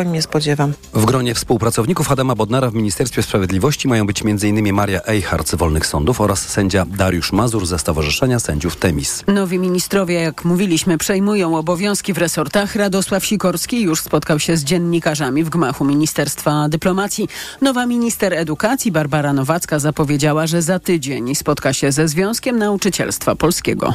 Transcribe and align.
powiem, 0.00 0.12
nie 0.12 0.22
spodziewam. 0.22 0.72
W 0.94 1.04
gronie 1.04 1.34
współpracowników 1.34 2.12
Adama 2.12 2.34
Bodnara 2.34 2.70
w 2.70 2.74
Ministerstwie 2.74 3.22
Sprawiedliwości 3.22 3.88
mają 3.88 4.06
być 4.06 4.22
m.in. 4.22 4.72
Maria 4.72 5.00
Eichhardt 5.02 5.48
z 5.48 5.54
Wolnych 5.54 5.86
Sądów 5.86 6.20
oraz 6.20 6.48
sędzia 6.48 6.86
Dariusz 6.86 7.32
Mazur 7.32 7.66
ze 7.66 7.78
Stowarzyszenia 7.78 8.40
Sędziów 8.40 8.76
Temis. 8.76 9.24
Nowi 9.26 9.58
ministrowie, 9.58 10.14
jak 10.14 10.44
mówiliśmy, 10.44 10.98
przejmują 10.98 11.56
obowiązki 11.56 12.12
w 12.12 12.18
resortach. 12.18 12.76
Radosław 12.76 13.26
Sikorski 13.26 13.82
już 13.82 14.00
spotkał 14.00 14.38
się 14.38 14.56
z 14.56 14.64
dziennikarzami 14.64 15.44
w 15.44 15.50
gmachu 15.50 15.84
Ministerstwa 15.84 16.68
Dyplomacji. 16.68 17.28
Nowa 17.60 17.86
minister 17.86 18.34
edukacji 18.34 18.92
Barbara 18.92 19.32
Nowacka 19.32 19.78
zapowiedziała, 19.78 20.46
że 20.46 20.62
za 20.62 20.78
tydzień 20.78 21.34
spotka 21.34 21.72
się 21.72 21.92
ze 21.92 22.08
Związkiem 22.08 22.58
Nauczycielstwa 22.58 23.36
Polskiego. 23.36 23.94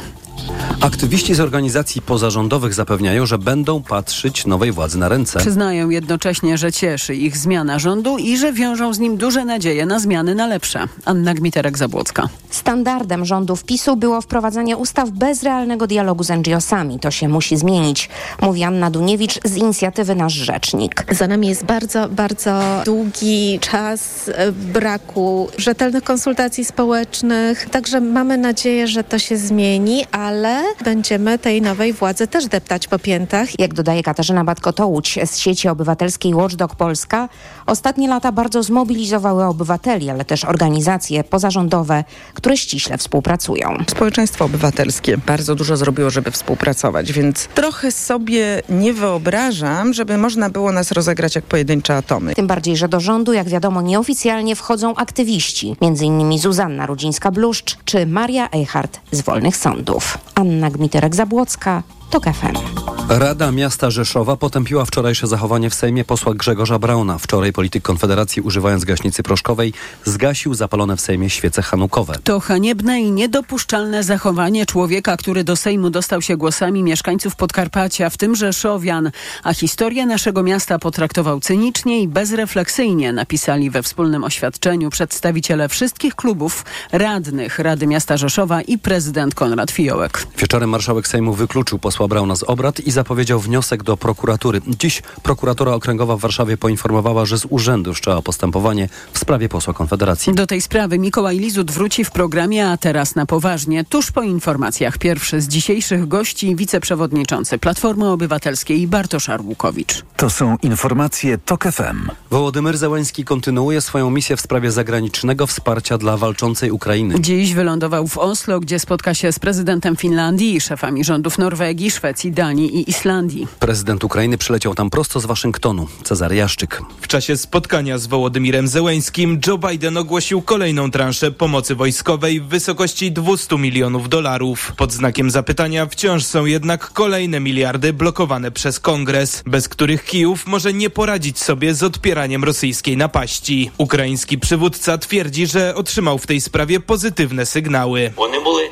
Aktywiści 0.80 1.34
z 1.34 1.40
organizacji 1.40 2.02
pozarządowych 2.02 2.74
zapewniają, 2.74 3.26
że 3.26 3.38
będą 3.38 3.82
patrzeć 3.82 4.46
nowej 4.46 4.72
władzy 4.72 4.98
na 4.98 5.08
ręce. 5.08 5.38
Przyznają 5.38 5.90
jednocześnie, 5.90 6.58
że 6.58 6.72
cieszy 6.72 7.14
ich 7.14 7.36
zmiana 7.36 7.78
rządu 7.78 8.18
i 8.18 8.36
że 8.36 8.52
wiążą 8.52 8.94
z 8.94 8.98
nim 8.98 9.16
duże 9.16 9.44
nadzieje 9.44 9.86
na 9.86 9.98
zmiany 9.98 10.34
na 10.34 10.46
lepsze. 10.46 10.84
Anna 11.04 11.34
Gmiterek-Zabłocka. 11.34 12.28
Standardem 12.50 13.24
rządów 13.24 13.64
PiSu 13.64 13.96
było 13.96 14.20
wprowadzanie 14.20 14.76
ustaw 14.76 15.10
bez 15.10 15.42
realnego 15.42 15.86
dialogu 15.86 16.24
z 16.24 16.30
NGO-sami. 16.30 16.98
To 16.98 17.10
się 17.10 17.28
musi 17.28 17.56
zmienić, 17.56 18.08
mówi 18.42 18.64
Anna 18.64 18.90
Duniewicz 18.90 19.40
z 19.44 19.56
inicjatywy 19.56 20.14
Nasz 20.14 20.32
Rzecznik. 20.32 21.14
Za 21.14 21.26
nami 21.26 21.48
jest 21.48 21.64
bardzo, 21.64 22.08
bardzo 22.08 22.60
długi 22.84 23.58
czas 23.60 24.30
e, 24.34 24.52
braku 24.52 25.48
rzetelnych 25.58 26.04
konsultacji 26.04 26.64
społecznych. 26.64 27.68
Także 27.70 28.00
mamy 28.00 28.38
nadzieję, 28.38 28.86
że 28.86 29.04
to 29.04 29.18
się 29.18 29.36
zmieni, 29.36 30.04
ale 30.26 30.64
będziemy 30.84 31.38
tej 31.38 31.62
nowej 31.62 31.92
władzy 31.92 32.26
też 32.26 32.46
deptać 32.46 32.88
po 32.88 32.98
piętach. 32.98 33.60
Jak 33.60 33.74
dodaje 33.74 34.02
Katarzyna 34.02 34.44
Batko-Tołuć 34.44 35.26
z 35.26 35.38
sieci 35.38 35.68
obywatelskiej 35.68 36.34
Watchdog 36.34 36.76
Polska, 36.76 37.28
ostatnie 37.66 38.08
lata 38.08 38.32
bardzo 38.32 38.62
zmobilizowały 38.62 39.44
obywateli, 39.44 40.10
ale 40.10 40.24
też 40.24 40.44
organizacje 40.44 41.24
pozarządowe, 41.24 42.04
które 42.34 42.56
ściśle 42.56 42.98
współpracują. 42.98 43.84
Społeczeństwo 43.90 44.44
obywatelskie 44.44 45.18
bardzo 45.18 45.54
dużo 45.54 45.76
zrobiło, 45.76 46.10
żeby 46.10 46.30
współpracować, 46.30 47.12
więc 47.12 47.48
trochę 47.54 47.92
sobie 47.92 48.62
nie 48.68 48.92
wyobrażam, 48.92 49.94
żeby 49.94 50.18
można 50.18 50.50
było 50.50 50.72
nas 50.72 50.92
rozegrać 50.92 51.34
jak 51.34 51.44
pojedyncze 51.44 51.96
atomy. 51.96 52.34
Tym 52.34 52.46
bardziej, 52.46 52.76
że 52.76 52.88
do 52.88 53.00
rządu, 53.00 53.32
jak 53.32 53.48
wiadomo, 53.48 53.82
nieoficjalnie 53.82 54.56
wchodzą 54.56 54.94
aktywiści, 54.94 55.76
m.in. 55.80 56.38
Zuzanna 56.38 56.86
Rudzińska-Bluszcz 56.86 57.76
czy 57.84 58.06
Maria 58.06 58.48
Eichhardt 58.50 59.00
z 59.10 59.20
Wolnych 59.20 59.56
Sądów. 59.56 60.18
Anna 60.34 60.70
Gmiterek-Zabłocka, 60.70 61.82
TOK 62.10 62.24
FM. 62.24 62.86
Rada 63.08 63.52
Miasta 63.52 63.90
Rzeszowa 63.90 64.36
potępiła 64.36 64.84
wczorajsze 64.84 65.26
zachowanie 65.26 65.70
w 65.70 65.74
Sejmie 65.74 66.04
posła 66.04 66.34
Grzegorza 66.34 66.78
Brauna. 66.78 67.18
Wczoraj 67.18 67.52
polityk 67.52 67.82
Konfederacji 67.82 68.42
używając 68.42 68.84
gaśnicy 68.84 69.22
proszkowej 69.22 69.72
zgasił 70.04 70.54
zapalone 70.54 70.96
w 70.96 71.00
Sejmie 71.00 71.30
świece 71.30 71.62
hanukowe. 71.62 72.14
To 72.24 72.40
haniebne 72.40 73.00
i 73.00 73.12
niedopuszczalne 73.12 74.02
zachowanie 74.04 74.66
człowieka, 74.66 75.16
który 75.16 75.44
do 75.44 75.56
Sejmu 75.56 75.90
dostał 75.90 76.22
się 76.22 76.36
głosami 76.36 76.82
mieszkańców 76.82 77.36
Podkarpacia, 77.36 78.10
w 78.10 78.16
tym 78.16 78.36
Rzeszowian, 78.36 79.10
a 79.44 79.54
historię 79.54 80.06
naszego 80.06 80.42
miasta 80.42 80.78
potraktował 80.78 81.40
cynicznie 81.40 82.02
i 82.02 82.08
bezrefleksyjnie, 82.08 83.12
napisali 83.12 83.70
we 83.70 83.82
wspólnym 83.82 84.24
oświadczeniu 84.24 84.90
przedstawiciele 84.90 85.68
wszystkich 85.68 86.14
klubów, 86.14 86.64
radnych 86.92 87.58
Rady 87.58 87.86
Miasta 87.86 88.16
Rzeszowa 88.16 88.62
i 88.62 88.78
prezydent 88.78 89.34
Konrad 89.34 89.70
Fiołek. 89.70 90.26
Wieczorem 90.38 90.70
marszałek 90.70 91.08
Sejmu 91.08 91.34
wykluczył 91.34 91.78
posła 91.78 91.95
Brauna 92.08 92.36
z 92.36 92.42
obrad 92.42 92.80
i 92.80 92.90
zapowiedział 92.90 93.40
wniosek 93.40 93.82
do 93.82 93.96
prokuratury. 93.96 94.60
Dziś 94.68 95.02
prokuratura 95.22 95.72
okręgowa 95.72 96.16
w 96.16 96.20
Warszawie 96.20 96.56
poinformowała, 96.56 97.26
że 97.26 97.38
z 97.38 97.46
urzędu 97.50 97.94
wszczęła 97.94 98.22
postępowanie 98.22 98.88
w 99.12 99.18
sprawie 99.18 99.48
posła 99.48 99.74
Konfederacji. 99.74 100.34
Do 100.34 100.46
tej 100.46 100.60
sprawy 100.60 100.98
Mikołaj 100.98 101.38
Lizut 101.38 101.70
wróci 101.70 102.04
w 102.04 102.10
programie, 102.10 102.68
a 102.68 102.76
teraz 102.76 103.14
na 103.14 103.26
poważnie. 103.26 103.84
Tuż 103.84 104.12
po 104.12 104.22
informacjach 104.22 104.98
pierwszy 104.98 105.40
z 105.40 105.48
dzisiejszych 105.48 106.08
gości 106.08 106.56
wiceprzewodniczący 106.56 107.58
Platformy 107.58 108.08
Obywatelskiej 108.08 108.86
Bartosz 108.86 109.28
Arłukowicz. 109.28 110.02
To 110.16 110.30
są 110.30 110.56
informacje 110.62 111.38
TOK 111.38 111.64
FM. 111.64 112.10
Wołodymyr 112.30 112.78
Zełański 112.78 113.24
kontynuuje 113.24 113.80
swoją 113.80 114.10
misję 114.10 114.36
w 114.36 114.40
sprawie 114.40 114.70
zagranicznego 114.70 115.46
wsparcia 115.46 115.98
dla 115.98 116.16
walczącej 116.16 116.70
Ukrainy. 116.70 117.20
Dziś 117.20 117.54
wylądował 117.54 118.06
w 118.06 118.18
Oslo, 118.18 118.60
gdzie 118.60 118.78
spotka 118.78 119.14
się 119.14 119.32
z 119.32 119.38
prezydentem 119.38 119.96
Finlandii 119.96 120.54
i 120.54 120.60
szefami 120.60 121.04
rządów 121.04 121.38
Norwegii, 121.38 121.85
Szwecji, 121.90 122.32
Danii 122.32 122.76
i 122.76 122.90
Islandii. 122.90 123.46
Prezydent 123.58 124.04
Ukrainy 124.04 124.38
przyleciał 124.38 124.74
tam 124.74 124.90
prosto 124.90 125.20
z 125.20 125.26
Waszyngtonu. 125.26 125.88
Cezary 126.04 126.36
Jaszczyk. 126.36 126.82
W 127.00 127.08
czasie 127.08 127.36
spotkania 127.36 127.98
z 127.98 128.06
Wołodymyrem 128.06 128.68
Zełeńskim 128.68 129.40
Joe 129.46 129.58
Biden 129.58 129.96
ogłosił 129.96 130.42
kolejną 130.42 130.90
transzę 130.90 131.30
pomocy 131.30 131.74
wojskowej 131.74 132.40
w 132.40 132.46
wysokości 132.46 133.12
200 133.12 133.58
milionów 133.58 134.08
dolarów. 134.08 134.72
Pod 134.76 134.92
znakiem 134.92 135.30
zapytania 135.30 135.86
wciąż 135.86 136.24
są 136.24 136.44
jednak 136.44 136.90
kolejne 136.92 137.40
miliardy 137.40 137.92
blokowane 137.92 138.50
przez 138.50 138.80
kongres, 138.80 139.42
bez 139.46 139.68
których 139.68 140.04
Kijów 140.04 140.46
może 140.46 140.72
nie 140.72 140.90
poradzić 140.90 141.38
sobie 141.38 141.74
z 141.74 141.82
odpieraniem 141.82 142.44
rosyjskiej 142.44 142.96
napaści. 142.96 143.70
Ukraiński 143.78 144.38
przywódca 144.38 144.98
twierdzi, 144.98 145.46
że 145.46 145.74
otrzymał 145.74 146.18
w 146.18 146.26
tej 146.26 146.40
sprawie 146.40 146.80
pozytywne 146.80 147.46
sygnały. 147.46 148.12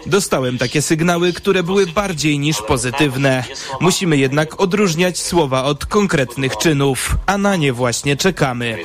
Dostałem 0.06 0.58
takie 0.58 0.82
sygnały, 0.82 1.32
które 1.32 1.62
były 1.62 1.86
bardziej 1.86 2.38
niż 2.38 2.62
pozytywne. 2.62 3.03
Musimy 3.80 4.16
jednak 4.16 4.60
odróżniać 4.60 5.18
słowa 5.18 5.64
od 5.64 5.86
konkretnych 5.86 6.56
czynów, 6.56 7.16
a 7.26 7.38
na 7.38 7.56
nie 7.56 7.72
właśnie 7.72 8.16
czekamy. 8.16 8.78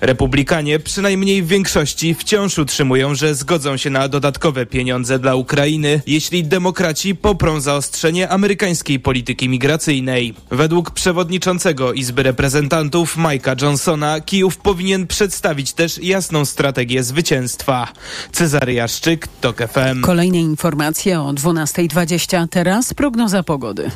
Republikanie, 0.00 0.78
przynajmniej 0.78 1.42
w 1.42 1.46
większości, 1.46 2.14
wciąż 2.14 2.58
utrzymują, 2.58 3.14
że 3.14 3.34
zgodzą 3.34 3.76
się 3.76 3.90
na 3.90 4.08
dodatkowe 4.08 4.66
pieniądze 4.66 5.18
dla 5.18 5.34
Ukrainy, 5.34 6.02
jeśli 6.06 6.44
demokraci 6.44 7.14
poprą 7.14 7.60
zaostrzenie 7.60 8.28
amerykańskiej 8.28 9.00
polityki 9.00 9.48
migracyjnej. 9.48 10.34
Według 10.50 10.90
przewodniczącego 10.90 11.92
Izby 11.92 12.22
Reprezentantów 12.22 13.16
Mike'a 13.16 13.62
Johnsona, 13.62 14.20
Kijów 14.20 14.56
powinien 14.56 15.06
przedstawić 15.06 15.72
też 15.72 15.98
jasną 16.02 16.44
strategię 16.44 17.02
zwycięstwa. 17.02 17.88
Cezary 18.32 18.72
Jaszczyk, 18.72 19.28
TOK 19.40 19.56
FM. 19.58 20.00
Kolejne 20.00 20.38
informacje 20.38 21.20
o 21.20 21.32
12.20. 21.32 22.48
Teraz 22.50 22.94
prognoza 22.94 23.37
pogody. 23.42 23.90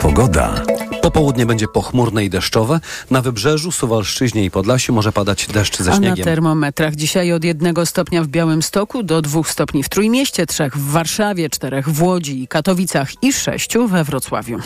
Pogoda. 0.00 0.62
Popołudnie 1.02 1.46
będzie 1.46 1.68
pochmurne 1.68 2.24
i 2.24 2.30
deszczowe. 2.30 2.80
Na 3.10 3.22
wybrzeżu, 3.22 3.72
Suwalszczyźnie 3.72 4.44
i 4.44 4.50
Podlasiu 4.50 4.92
może 4.92 5.12
padać 5.12 5.46
deszcz 5.46 5.78
ze 5.78 5.90
A 5.92 5.94
na 5.94 6.00
śniegiem. 6.06 6.24
termometrach 6.24 6.94
dzisiaj 6.94 7.32
od 7.32 7.44
jednego 7.44 7.86
stopnia 7.86 8.22
w 8.22 8.26
Białymstoku 8.26 9.02
do 9.02 9.22
dwóch 9.22 9.50
stopni 9.50 9.82
w 9.82 9.88
Trójmieście, 9.88 10.46
trzech 10.46 10.76
w 10.76 10.90
Warszawie, 10.90 11.50
czterech 11.50 11.88
w 11.88 12.02
Łodzi 12.02 12.42
i 12.42 12.48
Katowicach 12.48 13.22
i 13.22 13.32
sześciu 13.32 13.88
we 13.88 14.04
Wrocławiu. 14.04 14.58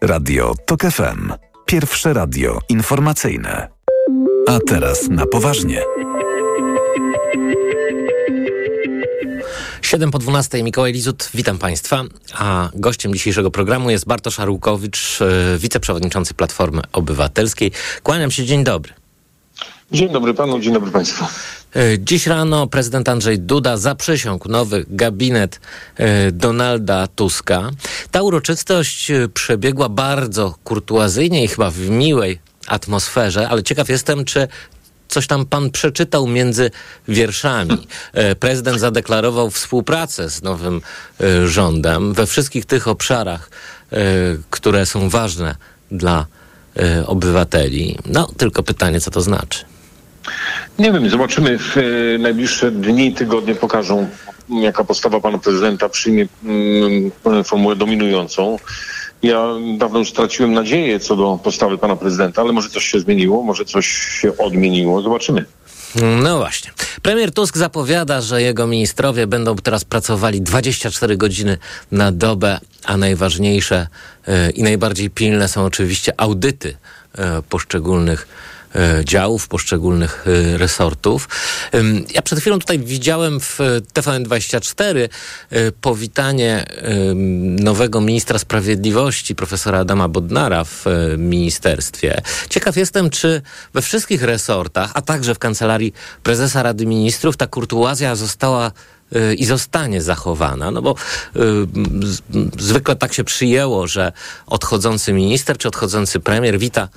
Radio 0.00 0.54
TOK 0.66 0.82
FM. 0.82 1.32
Pierwsze 1.66 2.12
radio 2.12 2.58
informacyjne. 2.68 3.68
A 4.48 4.58
teraz 4.66 5.08
na 5.08 5.26
poważnie. 5.26 5.82
7 9.82 10.10
po 10.10 10.18
12 10.18 10.62
Mikołaj 10.62 10.92
Lizut, 10.92 11.28
witam 11.34 11.58
Państwa. 11.58 12.04
A 12.34 12.68
gościem 12.74 13.14
dzisiejszego 13.14 13.50
programu 13.50 13.90
jest 13.90 14.06
Bartosz 14.06 14.40
Arłukowicz, 14.40 15.18
e, 15.22 15.58
wiceprzewodniczący 15.58 16.34
Platformy 16.34 16.82
Obywatelskiej. 16.92 17.72
Kłaniam 18.02 18.30
się, 18.30 18.44
dzień 18.44 18.64
dobry. 18.64 18.92
Dzień 19.92 20.12
dobry 20.12 20.34
panu, 20.34 20.60
dzień 20.60 20.72
dobry 20.72 20.90
państwu. 20.90 21.24
E, 21.76 21.98
Dziś 21.98 22.26
rano 22.26 22.66
prezydent 22.66 23.08
Andrzej 23.08 23.38
Duda 23.38 23.76
zaprzysiągł 23.76 24.48
nowy 24.48 24.84
gabinet 24.88 25.60
e, 25.96 26.32
Donalda 26.32 27.06
Tuska. 27.06 27.70
Ta 28.10 28.22
uroczystość 28.22 29.12
przebiegła 29.34 29.88
bardzo 29.88 30.54
kurtuazyjnie 30.64 31.44
i 31.44 31.48
chyba 31.48 31.70
w 31.70 31.78
miłej 31.80 32.38
atmosferze, 32.66 33.48
ale 33.48 33.62
ciekaw 33.62 33.88
jestem, 33.88 34.24
czy 34.24 34.48
coś 35.08 35.26
tam 35.26 35.46
pan 35.46 35.70
przeczytał 35.70 36.26
między 36.26 36.70
wierszami. 37.08 37.86
E, 38.12 38.34
Prezydent 38.34 38.80
zadeklarował 38.80 39.50
współpracę 39.50 40.30
z 40.30 40.42
nowym 40.42 40.80
e, 41.20 41.48
rządem 41.48 42.14
we 42.14 42.26
wszystkich 42.26 42.64
tych 42.64 42.88
obszarach, 42.88 43.50
e, 43.92 43.96
które 44.50 44.86
są 44.86 45.08
ważne 45.08 45.54
dla 45.90 46.26
obywateli. 47.06 47.98
No, 48.06 48.28
tylko 48.36 48.62
pytanie, 48.62 49.00
co 49.00 49.10
to 49.10 49.20
znaczy. 49.20 49.64
Nie 50.78 50.92
wiem, 50.92 51.10
zobaczymy. 51.10 51.58
W 51.58 51.76
najbliższe 52.18 52.70
dni, 52.70 53.14
tygodnie 53.14 53.54
pokażą, 53.54 54.08
jaka 54.48 54.84
postawa 54.84 55.20
pana 55.20 55.38
prezydenta 55.38 55.88
przyjmie 55.88 56.26
mm, 56.44 57.44
formułę 57.44 57.76
dominującą. 57.76 58.58
Ja 59.22 59.46
dawno 59.78 59.98
już 59.98 60.10
straciłem 60.10 60.52
nadzieję 60.52 61.00
co 61.00 61.16
do 61.16 61.38
postawy 61.44 61.78
pana 61.78 61.96
prezydenta, 61.96 62.42
ale 62.42 62.52
może 62.52 62.68
coś 62.68 62.84
się 62.84 63.00
zmieniło, 63.00 63.42
może 63.42 63.64
coś 63.64 63.86
się 64.20 64.36
odmieniło. 64.36 65.02
Zobaczymy. 65.02 65.44
No 66.22 66.38
właśnie. 66.38 66.70
Premier 67.02 67.32
Tusk 67.32 67.56
zapowiada, 67.56 68.20
że 68.20 68.42
jego 68.42 68.66
ministrowie 68.66 69.26
będą 69.26 69.56
teraz 69.56 69.84
pracowali 69.84 70.42
24 70.42 71.16
godziny 71.16 71.58
na 71.92 72.12
dobę, 72.12 72.60
a 72.84 72.96
najważniejsze 72.96 73.86
e, 74.26 74.50
i 74.50 74.62
najbardziej 74.62 75.10
pilne 75.10 75.48
są 75.48 75.64
oczywiście 75.64 76.20
audyty 76.20 76.76
e, 77.18 77.42
poszczególnych 77.42 78.28
działów, 79.04 79.48
poszczególnych 79.48 80.24
e, 80.26 80.58
resortów. 80.58 81.28
Ja 82.14 82.22
przed 82.22 82.40
chwilą 82.40 82.58
tutaj 82.58 82.78
widziałem 82.78 83.40
w 83.40 83.60
e, 83.60 83.64
TVN24 83.80 85.08
e, 85.50 85.72
powitanie 85.72 86.66
nowego 87.60 88.00
ministra 88.00 88.38
sprawiedliwości, 88.38 89.34
profesora 89.34 89.78
Adama 89.78 90.08
Bodnara 90.08 90.64
w 90.64 90.86
e, 90.86 91.16
ministerstwie. 91.16 92.22
Ciekaw 92.50 92.76
jestem, 92.76 93.10
czy 93.10 93.42
we 93.74 93.82
wszystkich 93.82 94.22
resortach, 94.22 94.90
a 94.94 95.02
także 95.02 95.34
w 95.34 95.38
kancelarii 95.38 95.92
prezesa 96.22 96.62
Rady 96.62 96.86
Ministrów 96.86 97.36
ta 97.36 97.46
kurtuazja 97.46 98.16
została 98.16 98.72
i 99.36 99.44
zostanie 99.44 100.02
zachowana, 100.02 100.70
no 100.70 100.82
bo 100.82 100.90
y, 100.90 100.96
z, 102.06 102.20
zwykle 102.58 102.96
tak 102.96 103.14
się 103.14 103.24
przyjęło, 103.24 103.86
że 103.86 104.12
odchodzący 104.46 105.12
minister 105.12 105.58
czy 105.58 105.68
odchodzący 105.68 106.20
premier 106.20 106.58
wita 106.58 106.88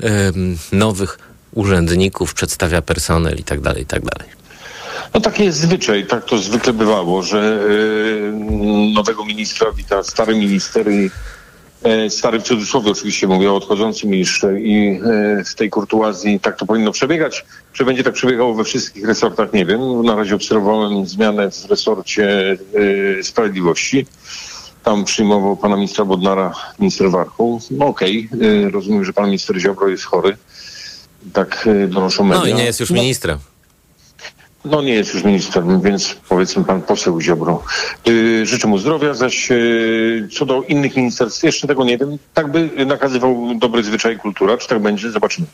y, 0.00 0.06
nowych 0.72 1.18
urzędników, 1.52 2.34
przedstawia 2.34 2.82
personel 2.82 3.36
i 3.38 3.44
tak 3.44 3.60
dalej, 3.60 3.86
tak 3.86 4.02
dalej. 4.04 4.40
No 5.14 5.20
taki 5.20 5.44
jest 5.44 5.58
zwyczaj, 5.58 6.06
tak 6.06 6.24
to 6.24 6.38
zwykle 6.38 6.72
bywało, 6.72 7.22
że 7.22 7.60
y, 7.70 8.32
nowego 8.94 9.24
ministra 9.24 9.72
wita 9.72 10.02
stary 10.02 10.34
minister 10.34 10.90
i 10.90 11.10
e, 11.82 12.10
stary 12.10 12.40
w 12.40 12.42
cudzysłowie 12.42 12.90
oczywiście 12.90 13.26
mówię 13.26 13.52
o 13.52 13.56
odchodzącym 13.56 14.10
ministrze 14.10 14.60
i 14.60 15.00
e, 15.04 15.44
w 15.44 15.54
tej 15.54 15.70
kurtuazji 15.70 16.40
tak 16.40 16.56
to 16.56 16.66
powinno 16.66 16.92
przebiegać. 16.92 17.44
Czy 17.72 17.84
będzie 17.84 18.04
tak 18.04 18.14
przebiegało 18.14 18.54
we 18.54 18.64
wszystkich 18.64 19.06
resortach, 19.06 19.52
nie 19.52 19.66
wiem. 19.66 20.02
Na 20.02 20.16
razie 20.16 20.34
obserwowałem 20.34 21.06
zmianę 21.06 21.50
w 21.50 21.70
resorcie 21.70 22.56
e, 23.18 23.22
sprawiedliwości. 23.22 24.06
Tam 24.82 25.04
przyjmował 25.04 25.56
pana 25.56 25.76
ministra 25.76 26.04
Bodnara 26.04 26.52
minister 26.78 27.10
Warchoł. 27.10 27.60
No 27.70 27.86
okej, 27.86 28.28
e, 28.66 28.70
rozumiem, 28.70 29.04
że 29.04 29.12
pan 29.12 29.26
minister 29.26 29.60
Ziobro 29.60 29.88
jest 29.88 30.04
chory. 30.04 30.36
Tak 31.32 31.68
donoszą 31.88 32.24
media. 32.24 32.40
No 32.42 32.46
i 32.46 32.54
nie 32.54 32.64
jest 32.64 32.80
już 32.80 32.90
No, 32.90 32.96
ministrem. 32.96 33.38
No 34.64 34.82
nie 34.82 34.94
jest 34.94 35.14
już 35.14 35.24
ministrem, 35.24 35.80
więc 35.80 36.16
powiedzmy 36.28 36.64
pan 36.64 36.82
poseł 36.82 37.20
Ziobro. 37.20 37.62
Yy, 38.06 38.46
życzę 38.46 38.68
mu 38.68 38.78
zdrowia, 38.78 39.14
zaś 39.14 39.50
yy, 39.50 40.28
co 40.38 40.46
do 40.46 40.62
innych 40.62 40.96
ministerstw, 40.96 41.42
jeszcze 41.42 41.66
tego 41.66 41.84
nie 41.84 41.98
wiem. 41.98 42.18
Tak 42.34 42.52
by 42.52 42.70
nakazywał 42.86 43.54
dobry 43.58 43.82
zwyczaj 43.82 44.18
kultura. 44.18 44.58
Czy 44.58 44.68
tak 44.68 44.82
będzie? 44.82 45.10
Zobaczymy. 45.10 45.46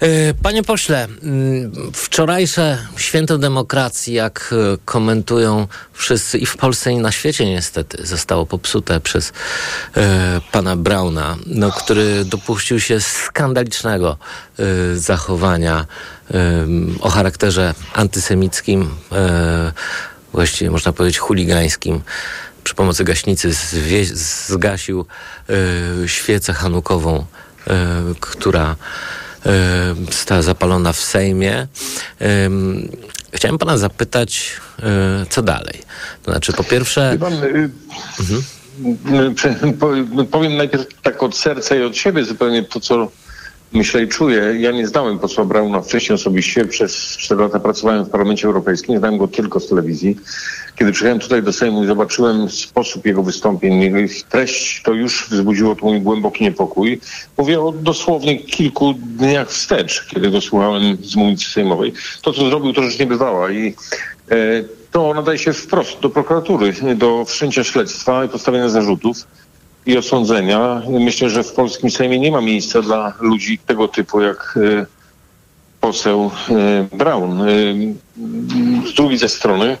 E, 0.00 0.34
Panie 0.34 0.62
pośle, 0.62 1.08
mm, 1.22 1.72
wczorajsze 1.92 2.78
święto 2.96 3.38
demokracji, 3.38 4.14
jak 4.14 4.54
e, 4.74 4.76
komentują 4.84 5.66
wszyscy 5.92 6.38
i 6.38 6.46
w 6.46 6.56
Polsce 6.56 6.92
i 6.92 6.96
na 6.96 7.12
świecie 7.12 7.46
niestety, 7.46 8.06
zostało 8.06 8.46
popsute 8.46 9.00
przez 9.00 9.32
e, 9.96 10.40
pana 10.52 10.76
Brauna, 10.76 11.36
no, 11.46 11.72
który 11.72 12.24
dopuścił 12.24 12.80
się 12.80 13.00
skandalicznego 13.00 14.16
zachowania 14.94 15.86
o 17.00 17.10
charakterze 17.10 17.74
antysemickim, 17.94 18.90
e, 19.12 19.72
właściwie 20.32 20.70
można 20.70 20.92
powiedzieć 20.92 21.18
chuligańskim. 21.18 22.00
Przy 22.64 22.74
pomocy 22.74 23.04
gaśnicy 23.04 23.52
zgasił 24.48 25.06
e, 26.04 26.08
świecę 26.08 26.52
hanukową, 26.52 27.26
e, 27.66 27.74
która 28.20 28.76
została 30.10 30.42
zapalona 30.42 30.92
w 30.92 31.00
Sejmie. 31.00 31.66
Em, 32.18 32.88
Chciałem 33.34 33.58
pana 33.58 33.78
zapytać, 33.78 34.52
co 35.30 35.42
dalej? 35.42 35.82
To 36.22 36.30
znaczy, 36.30 36.52
po 36.52 36.64
pierwsze, 36.64 37.16
pan, 37.20 37.32
yy, 37.34 39.30
prze- 39.34 39.72
po- 39.80 40.24
powiem 40.30 40.56
najpierw 40.56 40.86
tak 41.02 41.22
od 41.22 41.36
serca 41.36 41.76
i 41.76 41.82
od 41.82 41.96
siebie 41.96 42.24
zupełnie 42.24 42.62
to, 42.64 42.80
co 42.80 43.08
myślę 43.74 44.02
i 44.02 44.08
czuję. 44.08 44.54
Ja 44.58 44.70
nie 44.70 44.86
znałem 44.86 45.18
posła 45.18 45.44
Brauna 45.44 45.80
wcześniej 45.80 46.14
osobiście. 46.14 46.64
Przez 46.64 47.16
4 47.16 47.42
lata 47.42 47.60
pracowałem 47.60 48.04
w 48.04 48.10
Parlamencie 48.10 48.46
Europejskim. 48.46 48.98
Znałem 48.98 49.18
go 49.18 49.28
tylko 49.28 49.60
z 49.60 49.68
telewizji. 49.68 50.16
Kiedy 50.78 50.92
przyjechałem 50.92 51.20
tutaj 51.20 51.42
do 51.42 51.52
Sejmu 51.52 51.84
i 51.84 51.86
zobaczyłem 51.86 52.50
sposób 52.50 53.06
jego 53.06 53.22
wystąpień, 53.22 53.96
ich 54.04 54.22
treść, 54.22 54.82
to 54.82 54.92
już 54.92 55.28
wzbudziło 55.30 55.74
tu 55.74 55.86
mój 55.86 56.00
głęboki 56.00 56.44
niepokój. 56.44 57.00
Mówię 57.38 57.60
o 57.60 57.72
dosłownie 57.72 58.38
kilku 58.38 58.94
dniach 58.94 59.50
wstecz, 59.50 60.06
kiedy 60.06 60.30
go 60.30 60.40
słuchałem 60.40 60.96
z 61.02 61.16
mównicy 61.16 61.50
sejmowej. 61.50 61.92
To, 62.22 62.32
co 62.32 62.48
zrobił, 62.48 62.72
to 62.72 62.82
rzecz 62.82 62.98
niebywała 62.98 63.50
i 63.50 63.74
e, 64.30 64.34
to 64.90 65.14
nadaje 65.14 65.38
się 65.38 65.52
wprost 65.52 66.00
do 66.00 66.10
prokuratury, 66.10 66.72
do 66.96 67.24
wszczęcia 67.24 67.64
śledztwa 67.64 68.24
i 68.24 68.28
postawienia 68.28 68.68
zarzutów 68.68 69.16
i 69.86 69.98
osądzenia. 69.98 70.82
Myślę, 70.88 71.30
że 71.30 71.42
w 71.42 71.52
polskim 71.52 71.90
Sejmie 71.90 72.18
nie 72.18 72.32
ma 72.32 72.40
miejsca 72.40 72.82
dla 72.82 73.12
ludzi 73.20 73.58
tego 73.66 73.88
typu 73.88 74.20
jak 74.20 74.58
e, 74.80 74.86
poseł 75.80 76.30
e, 76.50 76.96
Braun. 76.96 77.42
E, 77.42 77.46
Z 78.90 78.94
drugiej 78.94 79.18
ze 79.18 79.28
strony 79.28 79.76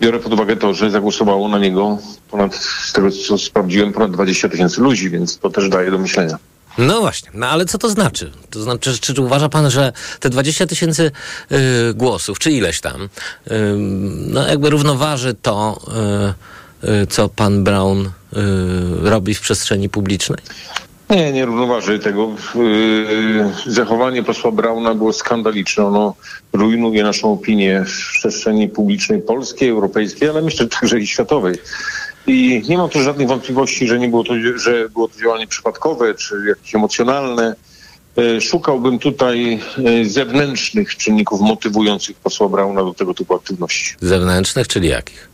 biorę 0.00 0.18
pod 0.18 0.32
uwagę 0.32 0.56
to, 0.56 0.74
że 0.74 0.90
zagłosowało 0.90 1.48
na 1.48 1.58
niego 1.58 1.98
ponad, 2.30 2.54
z 2.54 2.92
tego 2.92 3.08
co 3.10 3.38
sprawdziłem, 3.38 3.92
ponad 3.92 4.10
20 4.10 4.48
tysięcy 4.48 4.80
ludzi, 4.80 5.10
więc 5.10 5.38
to 5.38 5.50
też 5.50 5.68
daje 5.68 5.90
do 5.90 5.98
myślenia. 5.98 6.38
no 6.78 7.00
właśnie, 7.00 7.30
no 7.34 7.46
ale 7.48 7.64
co 7.64 7.78
to 7.78 7.88
znaczy? 7.88 8.32
To 8.50 8.62
znaczy, 8.62 8.98
czy, 9.00 9.14
czy 9.14 9.22
uważa 9.22 9.48
pan, 9.48 9.70
że 9.70 9.92
te 10.20 10.30
20 10.30 10.66
tysięcy 10.66 11.10
y, 11.52 11.94
głosów, 11.94 12.38
czy 12.38 12.50
ileś 12.50 12.80
tam, 12.80 13.02
y, 13.02 13.08
no 14.28 14.48
jakby 14.48 14.70
równoważy 14.70 15.34
to, 15.42 15.80
y, 16.30 16.34
co 17.08 17.28
pan 17.28 17.64
Brown 17.64 18.06
y, 18.06 18.10
robi 19.10 19.34
w 19.34 19.40
przestrzeni 19.40 19.88
publicznej? 19.88 20.38
Nie, 21.10 21.32
nie 21.32 21.44
równoważy 21.44 21.98
tego. 21.98 22.30
Yy, 22.54 23.72
zachowanie 23.74 24.22
posła 24.22 24.52
Brauna 24.52 24.94
było 24.94 25.12
skandaliczne. 25.12 25.86
Ono 25.86 26.14
rujnuje 26.52 27.02
naszą 27.02 27.32
opinię 27.32 27.84
w 27.86 28.12
przestrzeni 28.18 28.68
publicznej 28.68 29.20
polskiej, 29.20 29.68
europejskiej, 29.68 30.28
ale 30.28 30.42
myślę 30.42 30.66
także 30.66 31.00
i 31.00 31.06
światowej. 31.06 31.54
I 32.26 32.62
nie 32.68 32.78
mam 32.78 32.88
tu 32.88 33.02
żadnych 33.02 33.28
wątpliwości, 33.28 33.86
że 33.86 33.98
nie 33.98 34.08
było 34.08 34.24
to, 34.24 34.34
że 34.56 34.88
było 34.88 35.08
to 35.08 35.20
działanie 35.20 35.46
przypadkowe 35.46 36.14
czy 36.14 36.34
jakieś 36.48 36.74
emocjonalne. 36.74 37.54
Szukałbym 38.40 38.98
tutaj 38.98 39.60
zewnętrznych 40.02 40.96
czynników 40.96 41.40
motywujących 41.40 42.16
posła 42.16 42.48
Brauna 42.48 42.84
do 42.84 42.94
tego 42.94 43.14
typu 43.14 43.34
aktywności. 43.34 43.94
Zewnętrznych, 44.00 44.68
czyli 44.68 44.88
jakich? 44.88 45.28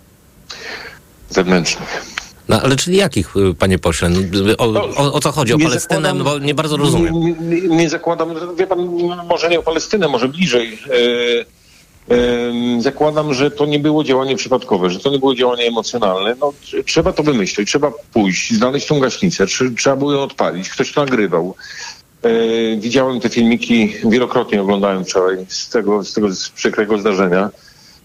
Zewnętrznych. 1.30 2.04
No 2.48 2.62
ale 2.62 2.76
czyli 2.76 2.96
jakich, 2.96 3.36
y, 3.36 3.54
panie 3.54 3.78
pośle? 3.78 4.08
No, 4.08 4.18
O, 4.58 4.64
o, 4.96 5.12
o 5.12 5.20
co 5.20 5.32
chodzi? 5.32 5.54
O 5.54 5.56
Nie 5.56 5.64
Palestynę? 5.64 6.00
zakładam- 6.00 6.18
No 6.18 6.24
bo 6.24 6.38
nie 6.38 6.54
bardzo 6.54 6.76
rozumiem. 6.76 7.14
Nie, 7.50 7.60
nie, 7.60 7.88
zakładam, 7.90 8.28
wie 8.58 8.66
pan, 8.66 8.78
może 9.28 9.48
nie 9.48 9.58
o 9.58 9.62
Palestynę, 9.62 10.08
może 10.08 10.28
bliżej. 10.28 10.78
E, 12.10 12.14
e, 12.14 12.82
zakładam, 12.82 13.34
że 13.34 13.50
to 13.50 13.66
nie 13.66 13.78
było 13.78 14.04
działanie 14.04 14.36
przypadkowe, 14.36 14.90
że 14.90 14.98
to 15.00 15.10
nie 15.10 15.18
było 15.18 15.34
działanie 15.34 15.64
emocjonalne. 15.66 16.34
No, 16.40 16.52
tr- 16.64 16.84
trzeba 16.84 17.12
to 17.12 17.22
wymyślić, 17.22 17.68
trzeba 17.68 17.92
pójść, 18.12 18.52
znaleźć 18.54 18.86
tą 18.86 19.00
gaśnicę, 19.00 19.44
tr- 19.44 19.76
trzeba 19.76 19.96
było 19.96 20.12
ją 20.12 20.22
odpalić, 20.22 20.68
ktoś 20.68 20.92
to 20.92 21.00
nagrywał. 21.04 21.54
E, 22.22 22.30
widziałem 22.76 23.20
te 23.20 23.28
filmiki, 23.28 23.94
wielokrotnie 24.04 24.62
oglądałem 24.62 25.04
wczoraj 25.04 25.36
z 25.48 25.68
tego, 25.68 26.04
z 26.04 26.12
tego 26.12 26.32
z 26.32 26.48
przykrego 26.50 26.98
zdarzenia. 26.98 27.50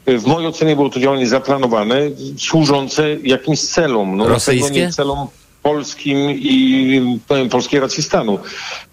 E, 0.05 0.17
W 0.17 0.25
mojej 0.25 0.47
ocenie 0.47 0.75
było 0.75 0.89
to 0.89 0.99
działanie 0.99 1.27
zaplanowane, 1.27 1.95
służące 2.37 3.15
jakimś 3.23 3.61
celom. 3.61 4.17
No, 4.17 4.27
Rosyjskie? 4.27 4.89
celom 4.89 5.27
polskim 5.63 6.17
i 6.31 7.19
powiem, 7.27 7.49
polskiej 7.49 7.79
racji 7.79 8.03
stanu. 8.03 8.39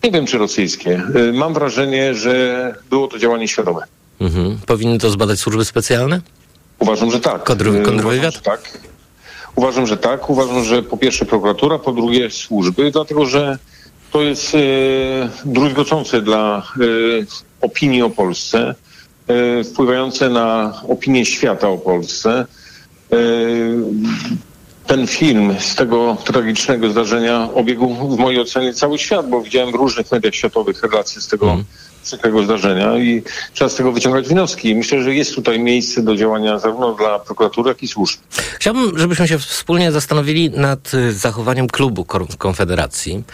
Nie 0.04 0.10
wiem, 0.10 0.26
czy 0.26 0.38
rosyjskie. 0.38 1.02
Y, 1.16 1.32
Mam 1.32 1.54
wrażenie, 1.54 2.14
że 2.14 2.74
było 2.90 3.08
to 3.08 3.18
działanie 3.18 3.48
świadome. 3.48 3.82
Mhm. 4.20 4.58
Powinny 4.66 4.98
to 4.98 5.10
zbadać 5.10 5.38
służby 5.38 5.64
specjalne? 5.64 6.20
Uważam, 6.78 7.10
że 7.10 7.20
tak. 7.20 7.44
Kontr- 7.50 7.76
Y, 7.76 7.82
kontrwywiad? 7.82 8.34
Uważam, 8.34 8.36
że 8.36 8.40
tak. 8.40 8.78
Uważam, 9.56 9.86
że 9.86 9.96
tak. 9.96 10.30
Uważam, 10.30 10.64
że 10.64 10.82
po 10.82 10.96
pierwsze 10.96 11.24
prokuratura, 11.24 11.78
po 11.78 11.92
drugie 11.92 12.30
służby, 12.30 12.90
dlatego 12.90 13.26
że 13.26 13.58
to 14.12 14.22
jest 14.22 14.54
y, 14.54 14.58
druzgocące 15.44 16.22
dla 16.22 16.62
y, 16.80 17.26
opinii 17.60 18.02
o 18.02 18.10
Polsce, 18.10 18.70
y, 18.70 18.74
wpływające 19.72 20.28
na 20.28 20.74
opinię 20.88 21.26
świata 21.26 21.68
o 21.68 21.78
Polsce. 21.78 22.46
Y, 23.12 23.76
ten 24.86 25.06
film 25.06 25.54
z 25.58 25.74
tego 25.74 26.16
tragicznego 26.24 26.90
zdarzenia 26.90 27.48
obiegł 27.54 28.14
w 28.16 28.18
mojej 28.18 28.40
ocenie 28.40 28.74
cały 28.74 28.98
świat, 28.98 29.28
bo 29.28 29.42
widziałem 29.42 29.72
w 29.72 29.74
różnych 29.74 30.12
mediach 30.12 30.34
światowych 30.34 30.82
relacje 30.82 31.20
z 31.20 31.28
tego 31.28 31.64
przykrego 32.02 32.42
zdarzenia 32.42 32.98
i 32.98 33.22
trzeba 33.52 33.68
z 33.68 33.74
tego 33.74 33.92
wyciągać 33.92 34.28
wnioski. 34.28 34.74
Myślę, 34.74 35.02
że 35.02 35.14
jest 35.14 35.34
tutaj 35.34 35.60
miejsce 35.60 36.02
do 36.02 36.16
działania 36.16 36.58
zarówno 36.58 36.94
dla 36.94 37.18
prokuratury, 37.18 37.68
jak 37.68 37.82
i 37.82 37.88
służb. 37.88 38.18
Chciałbym, 38.56 38.98
żebyśmy 38.98 39.28
się 39.28 39.38
wspólnie 39.38 39.92
zastanowili 39.92 40.50
nad 40.50 40.94
y, 40.94 41.12
zachowaniem 41.12 41.68
klubu 41.68 42.06
Konfederacji. 42.38 43.24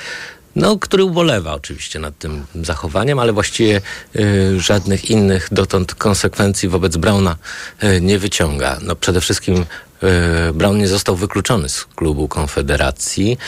No, 0.57 0.79
który 0.79 1.05
ubolewa 1.05 1.55
oczywiście 1.55 1.99
nad 1.99 2.19
tym 2.19 2.47
zachowaniem, 2.63 3.19
ale 3.19 3.33
właściwie 3.33 3.81
y, 4.17 4.61
żadnych 4.61 5.11
innych 5.11 5.49
dotąd 5.53 5.95
konsekwencji 5.95 6.69
wobec 6.69 6.97
Brauna 6.97 7.37
y, 7.83 8.01
nie 8.01 8.19
wyciąga. 8.19 8.79
No, 8.83 8.97
przede 8.97 9.21
wszystkim 9.21 9.57
y, 9.59 10.53
Brown 10.53 10.79
nie 10.79 10.89
został 10.89 11.17
wykluczony 11.17 11.69
z 11.69 11.85
klubu 11.85 12.29
Konfederacji. 12.29 13.39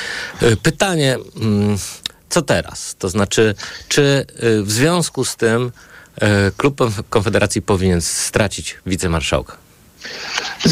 Y, 0.43 0.57
pytanie, 0.57 1.17
mm, 1.37 1.79
co 2.29 2.43
teraz? 2.43 2.95
To 2.99 3.09
znaczy, 3.09 3.55
czy 3.89 4.27
y, 4.43 4.63
w 4.63 4.73
związku 4.73 5.25
z 5.25 5.37
tym 5.37 5.73
y, 6.23 6.27
klub 6.57 6.81
Konfederacji 7.11 7.63
powinien 7.63 8.01
stracić 8.01 8.77
wicemarszałka? 8.87 9.57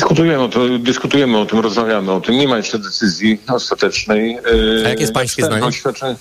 Dyskutujemy 0.09 0.43
o, 0.43 0.49
to, 0.49 0.79
dyskutujemy 0.79 1.39
o 1.39 1.47
tym, 1.47 1.59
rozmawiamy 1.59 2.13
o 2.13 2.21
tym. 2.21 2.35
Nie 2.39 2.49
ma 2.49 2.57
jeszcze 2.57 2.79
decyzji 2.79 3.41
ostatecznej. 3.49 4.39
A 4.85 4.89
jakie 4.89 5.01
jest 5.01 5.13
pańskie 5.13 5.45
zdanie? 5.45 5.65
Oświadczenie, 5.65 6.17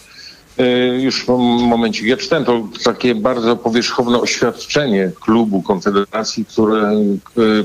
już 1.00 1.26
w 1.26 1.28
momencie. 1.68 2.08
Ja 2.08 2.18
czytałem 2.18 2.46
to 2.46 2.68
takie 2.84 3.16
bardzo 3.16 3.58
powierzchowne 3.58 4.22
oświadczenie 4.22 5.12
klubu 5.22 5.62
Konfederacji, 5.62 6.46
które 6.46 6.92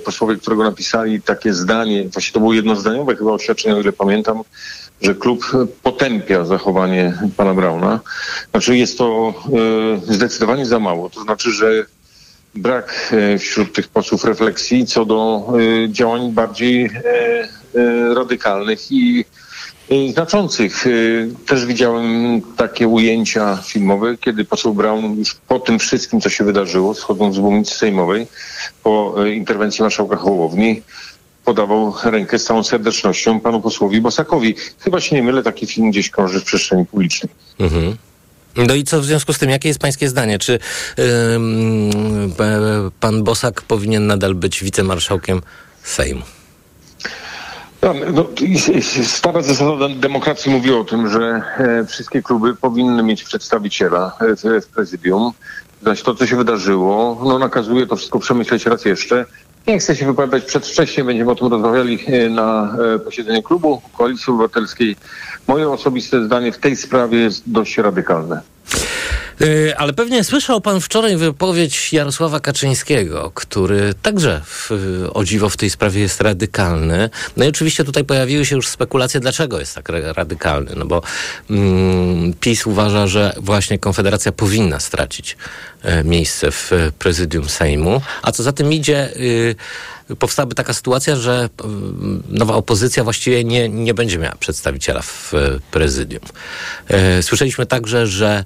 posłowie, 0.05 0.37
którego 0.37 0.65
napisali 0.65 1.23
takie 1.23 1.55
zdanie, 1.55 2.09
właśnie 2.09 2.33
to 2.33 2.41
było 2.41 2.55
jednozdaniowe 2.55 3.17
chyba 3.17 3.33
oświadczenie, 3.33 3.77
o 3.77 3.81
ile 3.81 3.93
pamiętam, 3.93 4.43
że 5.03 5.15
klub 5.15 5.45
potępia 5.83 6.45
zachowanie 6.45 7.19
pana 7.37 7.55
Brauna. 7.55 8.01
Znaczy 8.51 8.77
jest 8.77 8.99
to 8.99 9.35
zdecydowanie 10.09 10.67
za 10.67 10.79
mało. 10.79 11.11
To 11.11 11.23
znaczy, 11.23 11.51
że 11.51 11.87
brak 12.55 13.13
wśród 13.39 13.75
tych 13.75 13.89
posłów 13.89 14.25
refleksji 14.25 14.87
co 14.87 15.05
do 15.05 15.53
działań 15.89 16.33
bardziej 16.33 16.91
radykalnych 18.15 18.93
i 18.93 19.25
znaczących. 20.13 20.85
Też 21.47 21.67
widziałem 21.67 22.41
takie 22.57 22.89
ujęcia 22.89 23.57
filmowe, 23.57 24.17
kiedy 24.17 24.45
poseł 24.45 24.75
Brown 24.75 25.19
już 25.19 25.35
po 25.35 25.61
tym 25.61 25.79
wszystkim, 25.79 26.21
co 26.21 26.29
się 26.29 26.45
wydarzyło, 26.45 26.95
schodząc 26.95 27.35
z 27.35 27.39
mównicy 27.39 27.75
sejmowej, 27.75 28.27
po 28.83 29.15
interwencji 29.27 29.83
marszałka 29.83 30.17
Hołowni, 30.17 30.83
podawał 31.45 31.95
rękę 32.05 32.39
z 32.39 32.45
całą 32.45 32.63
serdecznością 32.63 33.41
panu 33.41 33.61
posłowi 33.61 34.01
Bosakowi. 34.01 34.55
Chyba 34.79 35.01
się 35.01 35.17
nie 35.17 35.23
mylę, 35.23 35.43
taki 35.43 35.67
film 35.67 35.91
gdzieś 35.91 36.11
krąży 36.11 36.41
w 36.41 36.45
przestrzeni 36.45 36.87
publicznej. 36.87 37.33
Mhm. 37.61 37.97
No 38.57 38.75
i 38.75 38.85
co 38.85 39.01
w 39.01 39.05
związku 39.05 39.33
z 39.33 39.39
tym, 39.39 39.51
jakie 39.51 39.69
jest 39.69 39.81
pańskie 39.81 40.09
zdanie? 40.09 40.39
Czy 40.39 40.59
ym, 40.99 42.35
pan 43.01 43.23
Bosak 43.23 43.63
powinien 43.63 44.07
nadal 44.07 44.35
być 44.35 44.65
wicemarszałkiem 44.65 45.41
Sejmu? 45.83 46.23
No, 47.83 47.95
stara 49.03 49.43
zasada 49.43 49.89
demokracji 49.89 50.53
mówi 50.53 50.73
o 50.73 50.85
tym, 50.85 51.11
że 51.11 51.43
e, 51.59 51.87
wszystkie 51.87 52.23
kluby 52.23 52.57
powinny 52.57 53.03
mieć 53.03 53.25
przedstawiciela 53.25 54.17
w 54.63 54.67
prezydium. 54.67 55.33
Zaś 55.83 56.03
to, 56.03 56.15
co 56.15 56.27
się 56.27 56.37
wydarzyło, 56.37 57.21
no, 57.25 57.39
nakazuje 57.39 57.87
to 57.87 57.97
wszystko 57.97 58.19
przemyśleć 58.19 58.67
raz 58.67 58.85
jeszcze. 58.85 59.27
Nie 59.67 59.79
chcę 59.79 59.97
się 59.97 60.07
wypowiadać 60.07 60.45
przedwcześnie, 60.45 61.05
będziemy 61.05 61.31
o 61.31 61.35
tym 61.35 61.49
rozmawiali 61.53 61.99
na 62.31 62.77
posiedzeniu 63.05 63.43
klubu 63.43 63.83
Koalicji 63.99 64.33
Obywatelskiej. 64.33 64.97
Moje 65.49 65.71
osobiste 65.71 66.25
zdanie 66.25 66.53
w 66.53 66.59
tej 66.59 66.77
sprawie 66.77 67.19
jest 67.19 67.43
dość 67.47 67.79
radykalne. 67.79 68.41
Ale 69.77 69.93
pewnie 69.93 70.25
słyszał 70.25 70.61
pan 70.61 70.81
wczoraj 70.81 71.17
wypowiedź 71.17 71.93
Jarosława 71.93 72.41
Kaczyńskiego, 72.41 73.33
który 73.35 73.95
także 74.03 74.41
w, 74.45 74.71
o 75.15 75.25
dziwo 75.25 75.49
w 75.49 75.57
tej 75.57 75.71
sprawie 75.71 76.01
jest 76.01 76.21
radykalny. 76.21 77.11
No 77.37 77.45
i 77.45 77.49
oczywiście 77.49 77.85
tutaj 77.85 78.05
pojawiły 78.05 78.47
się 78.47 78.57
już 78.57 78.69
spekulacje, 78.69 79.21
dlaczego 79.21 79.61
jest 79.61 79.75
tak 79.75 79.89
radykalny. 79.89 80.71
No 80.77 80.87
bo 80.87 81.03
mm, 81.51 82.35
PiS 82.41 82.67
uważa, 82.67 83.07
że 83.07 83.35
właśnie 83.37 83.79
Konfederacja 83.79 84.33
powinna 84.33 84.81
stracić 84.81 85.37
e, 85.83 86.05
miejsce 86.05 86.51
w 86.51 86.71
prezydium 86.99 87.49
Sejmu. 87.49 88.01
A 88.23 88.33
co 88.33 88.43
za 88.43 88.53
tym 88.53 88.73
idzie... 88.73 89.17
Y, 89.17 89.55
powstałaby 90.19 90.55
taka 90.55 90.73
sytuacja, 90.73 91.17
że 91.17 91.49
nowa 92.29 92.55
opozycja 92.55 93.05
właściwie 93.05 93.45
nie, 93.45 93.69
nie 93.69 93.95
będzie 93.95 94.19
miała 94.19 94.35
przedstawiciela 94.35 95.03
w 95.03 95.33
prezydium. 95.71 96.23
Słyszeliśmy 97.21 97.67
także, 97.67 98.07
że 98.07 98.45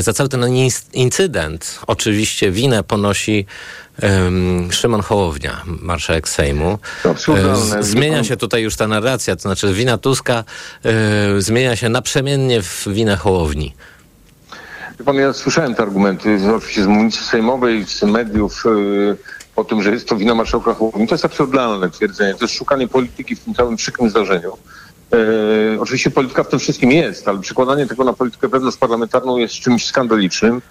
za 0.00 0.12
cały 0.12 0.28
ten 0.28 0.44
incydent 0.92 1.80
oczywiście 1.86 2.50
winę 2.50 2.82
ponosi 2.82 3.46
um, 4.02 4.72
Szymon 4.72 5.00
Hołownia, 5.00 5.62
marszałek 5.66 6.28
Sejmu. 6.28 6.78
Absurdalne. 7.04 7.82
Zmienia 7.82 8.24
się 8.24 8.36
tutaj 8.36 8.62
już 8.62 8.76
ta 8.76 8.88
narracja, 8.88 9.36
to 9.36 9.42
znaczy 9.42 9.74
wina 9.74 9.98
Tuska 9.98 10.44
e, 10.84 11.40
zmienia 11.40 11.76
się 11.76 11.88
naprzemiennie 11.88 12.62
w 12.62 12.88
winę 12.88 13.16
Hołowni. 13.16 13.74
Pan, 15.04 15.16
ja 15.16 15.32
słyszałem 15.32 15.74
te 15.74 15.82
argumenty 15.82 16.38
oczywiście 16.56 16.82
z 16.82 16.86
mównicy 16.86 17.24
sejmowej, 17.24 17.86
z 17.86 18.02
mediów 18.02 18.64
yy, 18.64 19.16
o 19.56 19.64
tym, 19.64 19.82
że 19.82 19.90
jest 19.90 20.08
to 20.08 20.16
wina 20.16 20.34
marszałka 20.34 20.74
Hołowni. 20.74 21.06
To 21.08 21.14
jest 21.14 21.24
absurdalne 21.24 21.90
twierdzenie. 21.90 22.34
To 22.34 22.44
jest 22.44 22.54
szukanie 22.54 22.88
polityki 22.88 23.36
w 23.36 23.40
tym 23.40 23.54
całym 23.54 23.76
przykrym 23.76 24.10
zdarzeniu. 24.10 24.56
E, 25.12 25.80
oczywiście 25.80 26.10
polityka 26.10 26.44
w 26.44 26.48
tym 26.48 26.58
wszystkim 26.58 26.92
jest, 26.92 27.28
ale 27.28 27.40
przekładanie 27.40 27.86
tego 27.86 28.04
na 28.04 28.12
politykę 28.12 28.48
wewnątrzparlamentarną 28.48 29.36
jest 29.36 29.54
czymś 29.54 29.86
skandalicznym. 29.86 30.62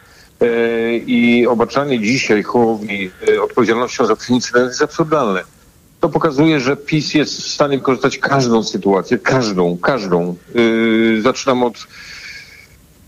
E, 0.41 0.97
I 0.97 1.47
obarczanie 1.47 1.99
dzisiaj 1.99 2.43
Hołowni 2.43 3.11
e, 3.29 3.41
odpowiedzialnością 3.41 4.05
za 4.05 4.15
ten 4.15 4.35
incydent 4.35 4.67
jest 4.67 4.81
absurdalne. 4.81 5.43
To 5.99 6.09
pokazuje, 6.09 6.59
że 6.59 6.77
PiS 6.77 7.13
jest 7.13 7.41
w 7.41 7.47
stanie 7.47 7.77
wykorzystać 7.77 8.17
każdą 8.17 8.63
sytuację, 8.63 9.17
każdą, 9.17 9.77
każdą. 9.77 10.35
E, 11.17 11.21
zaczynam 11.21 11.63
od 11.63 11.87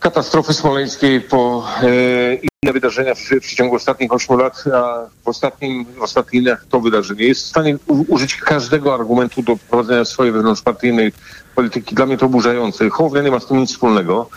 katastrofy 0.01 0.53
smoleńskiej 0.53 1.21
po 1.21 1.67
e, 1.83 2.35
inne 2.35 2.73
wydarzenia 2.73 3.15
w, 3.15 3.19
w 3.19 3.55
ciągu 3.55 3.75
ostatnich 3.75 4.13
ośmiu 4.13 4.37
lat, 4.37 4.63
a 4.73 5.05
w 5.23 5.27
ostatnim, 5.27 5.85
w 5.85 6.01
ostatnich 6.01 6.43
dniach 6.43 6.65
to 6.69 6.79
wydarzenie. 6.79 7.25
Jest 7.25 7.43
w 7.43 7.47
stanie 7.47 7.77
u, 7.87 8.13
użyć 8.13 8.35
każdego 8.35 8.93
argumentu 8.93 9.41
do 9.41 9.57
prowadzenia 9.69 10.05
swojej 10.05 10.33
wewnątrzpartyjnej 10.33 11.11
polityki. 11.55 11.95
Dla 11.95 12.05
mnie 12.05 12.17
to 12.17 12.25
oburzające. 12.25 12.89
Hołownia 12.89 13.21
nie 13.21 13.31
ma 13.31 13.39
z 13.39 13.45
tym 13.45 13.57
nic 13.57 13.71
wspólnego. 13.71 14.29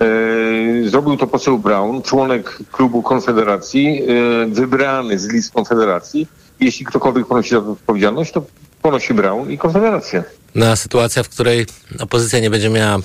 E, 0.00 0.88
zrobił 0.88 1.16
to 1.16 1.26
poseł 1.26 1.58
Brown, 1.58 2.02
członek 2.02 2.58
klubu 2.72 3.02
Konfederacji, 3.02 4.02
e, 4.02 4.46
wybrany 4.46 5.18
z 5.18 5.28
list 5.28 5.52
Konfederacji. 5.52 6.28
Jeśli 6.60 6.86
ktokolwiek 6.86 7.26
ponosi 7.26 7.50
za 7.50 7.60
to 7.60 7.70
odpowiedzialność, 7.70 8.32
to 8.32 8.42
ponosi 8.82 9.14
Brown 9.14 9.50
i 9.50 9.58
Konfederacja. 9.58 10.22
No 10.54 10.66
a 10.66 10.76
sytuacja, 10.76 11.22
w 11.22 11.28
której 11.28 11.66
opozycja 11.98 12.40
nie 12.40 12.50
będzie 12.50 12.70
miała 12.70 12.98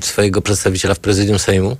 swojego 0.00 0.42
przedstawiciela 0.42 0.94
w 0.94 0.98
prezydium 0.98 1.38
Sejmu? 1.38 1.76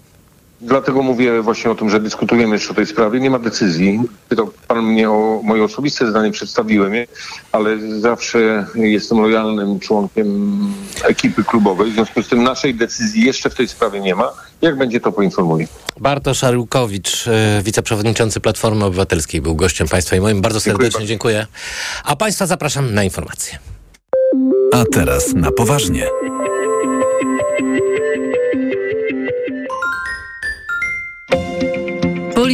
Dlatego 0.60 1.02
mówię 1.02 1.42
właśnie 1.42 1.70
o 1.70 1.74
tym, 1.74 1.90
że 1.90 2.00
dyskutujemy 2.00 2.54
jeszcze 2.54 2.70
o 2.70 2.74
tej 2.74 2.86
sprawie. 2.86 3.20
Nie 3.20 3.30
ma 3.30 3.38
decyzji. 3.38 4.00
Pytał 4.28 4.50
pan 4.68 4.84
mnie 4.84 5.10
o 5.10 5.40
moje 5.44 5.64
osobiste 5.64 6.10
zdanie, 6.10 6.30
przedstawiłem 6.30 6.94
je, 6.94 7.06
ale 7.52 7.78
zawsze 8.00 8.66
jestem 8.74 9.20
lojalnym 9.20 9.80
członkiem 9.80 10.58
ekipy 11.02 11.44
klubowej. 11.44 11.90
W 11.90 11.94
związku 11.94 12.22
z 12.22 12.28
tym 12.28 12.42
naszej 12.42 12.74
decyzji 12.74 13.24
jeszcze 13.24 13.50
w 13.50 13.54
tej 13.54 13.68
sprawie 13.68 14.00
nie 14.00 14.14
ma. 14.14 14.32
Jak 14.62 14.78
będzie, 14.78 15.00
to 15.00 15.12
poinformuję. 15.12 15.66
Bartosz 16.00 16.44
Arłukowicz, 16.44 17.24
wiceprzewodniczący 17.62 18.40
Platformy 18.40 18.84
Obywatelskiej, 18.84 19.40
był 19.40 19.54
gościem 19.54 19.88
państwa 19.88 20.16
i 20.16 20.20
moim. 20.20 20.40
Bardzo 20.40 20.60
serdecznie 20.60 21.06
dziękuję. 21.06 21.34
dziękuję. 21.34 21.46
A 22.04 22.16
państwa 22.16 22.46
zapraszam 22.46 22.94
na 22.94 23.04
informacje. 23.04 23.58
A 24.72 24.84
teraz 24.92 25.34
na 25.34 25.52
poważnie. 25.52 26.06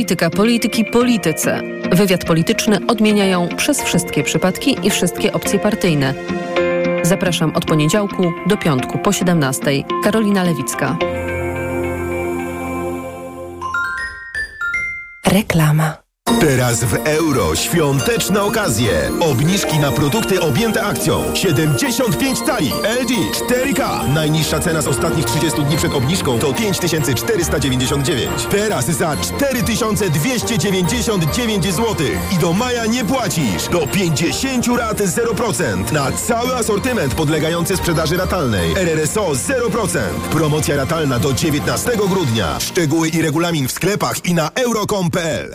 Polityka, 0.00 0.30
polityki, 0.30 0.84
polityce. 0.84 1.62
Wywiad 1.92 2.24
polityczny 2.24 2.78
odmieniają 2.86 3.48
przez 3.56 3.82
wszystkie 3.82 4.22
przypadki 4.22 4.76
i 4.82 4.90
wszystkie 4.90 5.32
opcje 5.32 5.58
partyjne. 5.58 6.14
Zapraszam 7.02 7.56
od 7.56 7.64
poniedziałku 7.64 8.32
do 8.46 8.56
piątku 8.56 8.98
po 8.98 9.12
17. 9.12 9.84
Karolina 10.04 10.44
Lewicka. 10.44 10.96
Reklama. 15.26 16.09
Teraz 16.38 16.84
w 16.84 16.94
euro 16.94 17.56
świąteczne 17.56 18.42
okazje. 18.42 19.10
Obniżki 19.20 19.78
na 19.78 19.92
produkty 19.92 20.40
objęte 20.40 20.82
akcją. 20.82 21.24
75 21.34 22.38
cali. 22.38 22.72
LG 23.02 23.10
4K. 23.48 24.08
Najniższa 24.14 24.60
cena 24.60 24.82
z 24.82 24.88
ostatnich 24.88 25.24
30 25.24 25.62
dni 25.62 25.76
przed 25.76 25.94
obniżką 25.94 26.38
to 26.38 26.54
5499. 26.54 28.46
Teraz 28.50 28.86
za 28.86 29.16
4299 29.16 31.64
zł. 31.64 31.96
I 32.32 32.38
do 32.38 32.52
maja 32.52 32.86
nie 32.86 33.04
płacisz. 33.04 33.68
Do 33.72 33.86
50 33.86 34.66
rat 34.78 34.98
0%. 34.98 35.92
Na 35.92 36.12
cały 36.12 36.54
asortyment 36.54 37.14
podlegający 37.14 37.76
sprzedaży 37.76 38.16
ratalnej. 38.16 38.72
RRSO 38.76 39.30
0%. 39.30 39.98
Promocja 40.30 40.76
ratalna 40.76 41.18
do 41.18 41.32
19 41.32 41.90
grudnia. 42.08 42.60
Szczegóły 42.60 43.08
i 43.08 43.22
regulamin 43.22 43.68
w 43.68 43.72
sklepach 43.72 44.24
i 44.24 44.34
na 44.34 44.50
euro.com.pl. 44.54 45.54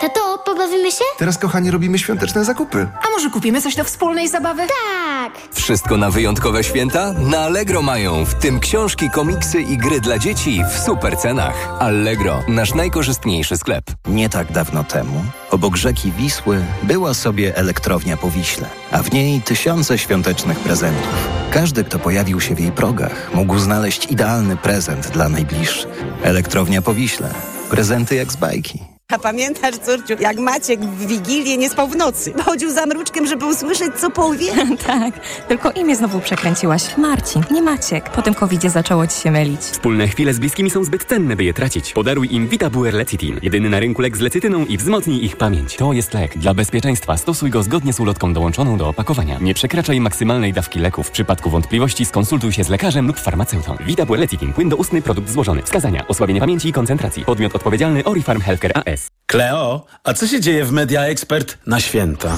Tato, 0.00 0.38
pobawimy 0.44 0.92
się? 0.92 1.04
Teraz, 1.18 1.38
kochani, 1.38 1.70
robimy 1.70 1.98
świąteczne 1.98 2.44
zakupy. 2.44 2.88
A 3.06 3.10
może 3.10 3.30
kupimy 3.30 3.62
coś 3.62 3.74
do 3.74 3.84
wspólnej 3.84 4.28
zabawy? 4.28 4.62
Tak! 4.62 5.08
tak! 5.32 5.54
Wszystko 5.54 5.96
na 5.96 6.10
wyjątkowe 6.10 6.64
święta? 6.64 7.12
Na 7.12 7.38
Allegro 7.38 7.82
mają, 7.82 8.24
w 8.24 8.34
tym 8.34 8.60
książki, 8.60 9.10
komiksy 9.10 9.60
i 9.60 9.76
gry 9.76 10.00
dla 10.00 10.18
dzieci 10.18 10.62
w 10.74 10.78
super 10.78 11.16
cenach. 11.16 11.68
Allegro, 11.80 12.42
nasz 12.48 12.74
najkorzystniejszy 12.74 13.56
sklep. 13.56 13.84
Nie 14.06 14.28
tak 14.28 14.52
dawno 14.52 14.84
temu, 14.84 15.24
obok 15.50 15.76
rzeki 15.76 16.12
Wisły, 16.12 16.64
była 16.82 17.14
sobie 17.14 17.56
elektrownia 17.56 18.16
po 18.16 18.30
Wiśle, 18.30 18.68
a 18.90 19.02
w 19.02 19.12
niej 19.12 19.42
tysiące 19.42 19.98
świątecznych 19.98 20.58
prezentów. 20.58 21.28
Każdy, 21.50 21.84
kto 21.84 21.98
pojawił 21.98 22.40
się 22.40 22.54
w 22.54 22.60
jej 22.60 22.72
progach, 22.72 23.30
mógł 23.34 23.58
znaleźć 23.58 24.06
idealny 24.10 24.56
prezent 24.56 25.10
dla 25.10 25.28
najbliższych. 25.28 26.04
Elektrownia 26.22 26.82
po 26.82 26.94
Wiśle. 26.94 27.30
Prezenty 27.70 28.14
jak 28.14 28.32
z 28.32 28.36
bajki. 28.36 28.97
A 29.12 29.18
pamiętasz, 29.18 29.76
córciu, 29.78 30.14
jak 30.20 30.38
Maciek 30.38 30.80
w 30.80 31.06
Wigilię 31.06 31.56
nie 31.56 31.70
spał 31.70 31.88
w 31.88 31.96
nocy? 31.96 32.32
Chodził 32.44 32.70
za 32.70 32.86
mruczkiem, 32.86 33.26
żeby 33.26 33.46
usłyszeć, 33.46 33.94
co 33.96 34.10
powie? 34.10 34.52
tak, 34.86 35.14
tylko 35.48 35.70
imię 35.70 35.96
znowu 35.96 36.20
przekręciłaś. 36.20 36.96
Marcin, 36.96 37.42
nie 37.50 37.62
Maciek. 37.62 38.10
Po 38.10 38.22
tym 38.22 38.34
covidzie 38.34 38.70
zaczęło 38.70 39.06
ci 39.06 39.20
się 39.20 39.30
mylić. 39.30 39.60
Wspólne 39.60 40.08
chwile 40.08 40.34
z 40.34 40.38
bliskimi 40.38 40.70
są 40.70 40.84
zbyt 40.84 41.04
cenne, 41.04 41.36
by 41.36 41.44
je 41.44 41.54
tracić. 41.54 41.92
Podaruj 41.92 42.28
im 42.34 42.48
Vitabuer 42.48 42.94
Lecitin. 42.94 43.40
Jedyny 43.42 43.70
na 43.70 43.80
rynku 43.80 44.02
lek 44.02 44.16
z 44.16 44.20
lecytyną 44.20 44.64
i 44.64 44.76
wzmocnij 44.76 45.24
ich 45.24 45.36
pamięć. 45.36 45.76
To 45.76 45.92
jest 45.92 46.14
lek. 46.14 46.38
Dla 46.38 46.54
bezpieczeństwa 46.54 47.16
stosuj 47.16 47.50
go 47.50 47.62
zgodnie 47.62 47.92
z 47.92 48.00
ulotką 48.00 48.32
dołączoną 48.32 48.76
do 48.78 48.88
opakowania. 48.88 49.38
Nie 49.40 49.54
przekraczaj 49.54 50.00
maksymalnej 50.00 50.52
dawki 50.52 50.78
leku. 50.78 51.02
W 51.02 51.10
przypadku 51.10 51.50
wątpliwości 51.50 52.04
skonsultuj 52.04 52.52
się 52.52 52.64
z 52.64 52.68
lekarzem 52.68 53.06
lub 53.06 53.20
farmaceutą. 53.20 53.76
Vitabuer 53.80 54.20
Lecitin. 54.20 54.52
Płyn 54.52 54.68
doustny, 54.68 55.02
produkt 55.02 55.30
złożony. 55.30 55.62
Wskazania. 55.62 56.06
Osłabienie 56.08 56.40
pamięci 56.40 56.68
i 56.68 56.72
koncentracji. 56.72 57.24
Podmiot 57.24 57.56
odpowiedzialny 57.56 58.04
Orifarm 58.04 58.40
Healthcare 58.40 58.72
AS. 58.74 58.97
Kleo, 59.26 59.86
a 60.04 60.14
co 60.14 60.26
się 60.26 60.40
dzieje 60.40 60.64
w 60.64 60.72
Media 60.72 61.02
Expert 61.02 61.58
na 61.66 61.80
święta? 61.80 62.36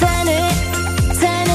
Ceny, 0.00 0.38
ceny. 1.20 1.52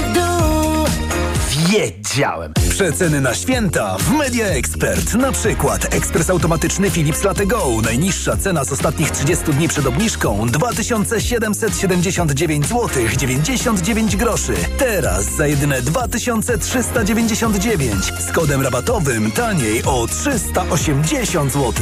Wiedziałem! 1.69 2.53
Przeceny 2.69 3.21
na 3.21 3.33
święta 3.33 3.97
w 3.97 4.11
Media 4.11 4.45
Expert. 4.45 5.13
Na 5.13 5.31
przykład 5.31 5.95
ekspres 5.95 6.29
automatyczny 6.29 6.91
Philips 6.91 7.23
Latte 7.23 7.45
Go. 7.45 7.67
Najniższa 7.83 8.37
cena 8.37 8.65
z 8.65 8.71
ostatnich 8.71 9.11
30 9.11 9.53
dni 9.53 9.67
przed 9.67 9.85
obniżką 9.85 10.49
2779 10.49 12.67
zł 12.67 12.89
99 13.17 14.15
groszy. 14.15 14.53
Teraz 14.77 15.25
za 15.25 15.47
jedyne 15.47 15.81
2399 15.81 18.13
z 18.19 18.31
kodem 18.31 18.61
rabatowym 18.61 19.31
taniej 19.31 19.83
o 19.83 20.07
380 20.07 21.53
zł. 21.53 21.73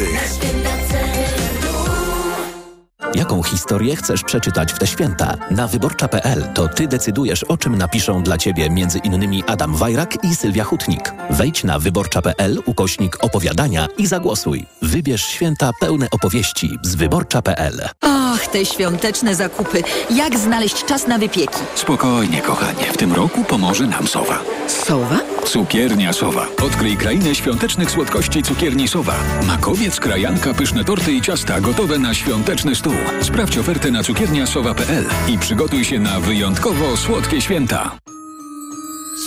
Jaką 3.16 3.44
historię 3.44 3.96
chcesz 3.96 4.24
przeczytać 4.24 4.74
w 4.74 4.80
te 4.80 4.88
święta? 4.88 5.38
Na 5.52 5.68
wyborcza.pl 5.68 6.44
to 6.54 6.68
ty 6.68 6.88
decydujesz, 6.88 7.44
o 7.44 7.58
czym 7.58 7.78
napiszą 7.78 8.24
dla 8.24 8.38
ciebie 8.38 8.66
m.in. 8.66 9.44
Adam 9.48 9.76
Wajrak 9.76 10.24
i 10.24 10.36
Sylwia 10.36 10.64
Hutnik. 10.64 11.14
Wejdź 11.30 11.64
na 11.64 11.80
wyborcza.pl 11.80 12.62
ukośnik 12.66 13.24
opowiadania 13.24 13.88
i 13.98 14.08
zagłosuj. 14.08 14.66
Wybierz 14.82 15.26
święta 15.26 15.72
pełne 15.80 16.08
opowieści 16.12 16.78
z 16.84 16.96
wyborcza.pl. 16.96 17.90
Och, 18.02 18.48
te 18.48 18.66
świąteczne 18.66 19.36
zakupy. 19.36 19.84
Jak 20.10 20.38
znaleźć 20.40 20.86
czas 20.86 21.08
na 21.08 21.18
wypieki? 21.18 21.60
Spokojnie, 21.76 22.42
kochanie. 22.42 22.84
W 22.94 22.98
tym 22.98 23.14
roku 23.14 23.44
pomoże 23.44 23.88
nam 23.88 24.08
Sowa. 24.08 24.40
Sowa? 24.68 25.35
Cukiernia 25.46 26.14
Sowa. 26.14 26.48
Odkryj 26.66 26.98
krainę 26.98 27.36
świątecznych 27.36 27.92
słodkości 27.92 28.44
cukierni 28.44 28.88
Sowa. 28.88 29.16
Makowiec, 29.48 30.00
krajanka, 30.00 30.54
pyszne 30.54 30.84
torty 30.84 31.12
i 31.12 31.22
ciasta 31.22 31.62
gotowe 31.62 32.00
na 32.00 32.14
świąteczny 32.14 32.76
stół. 32.76 32.94
Sprawdź 33.22 33.58
ofertę 33.58 33.92
na 33.92 34.04
cukierniasowa.pl 34.04 35.06
i 35.28 35.38
przygotuj 35.38 35.86
się 35.86 36.00
na 36.00 36.20
wyjątkowo 36.20 36.98
słodkie 36.98 37.42
święta. 37.42 37.98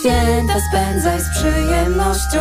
Święta 0.01 0.55
spędzaj 0.71 1.21
z 1.21 1.39
przyjemnością. 1.39 2.39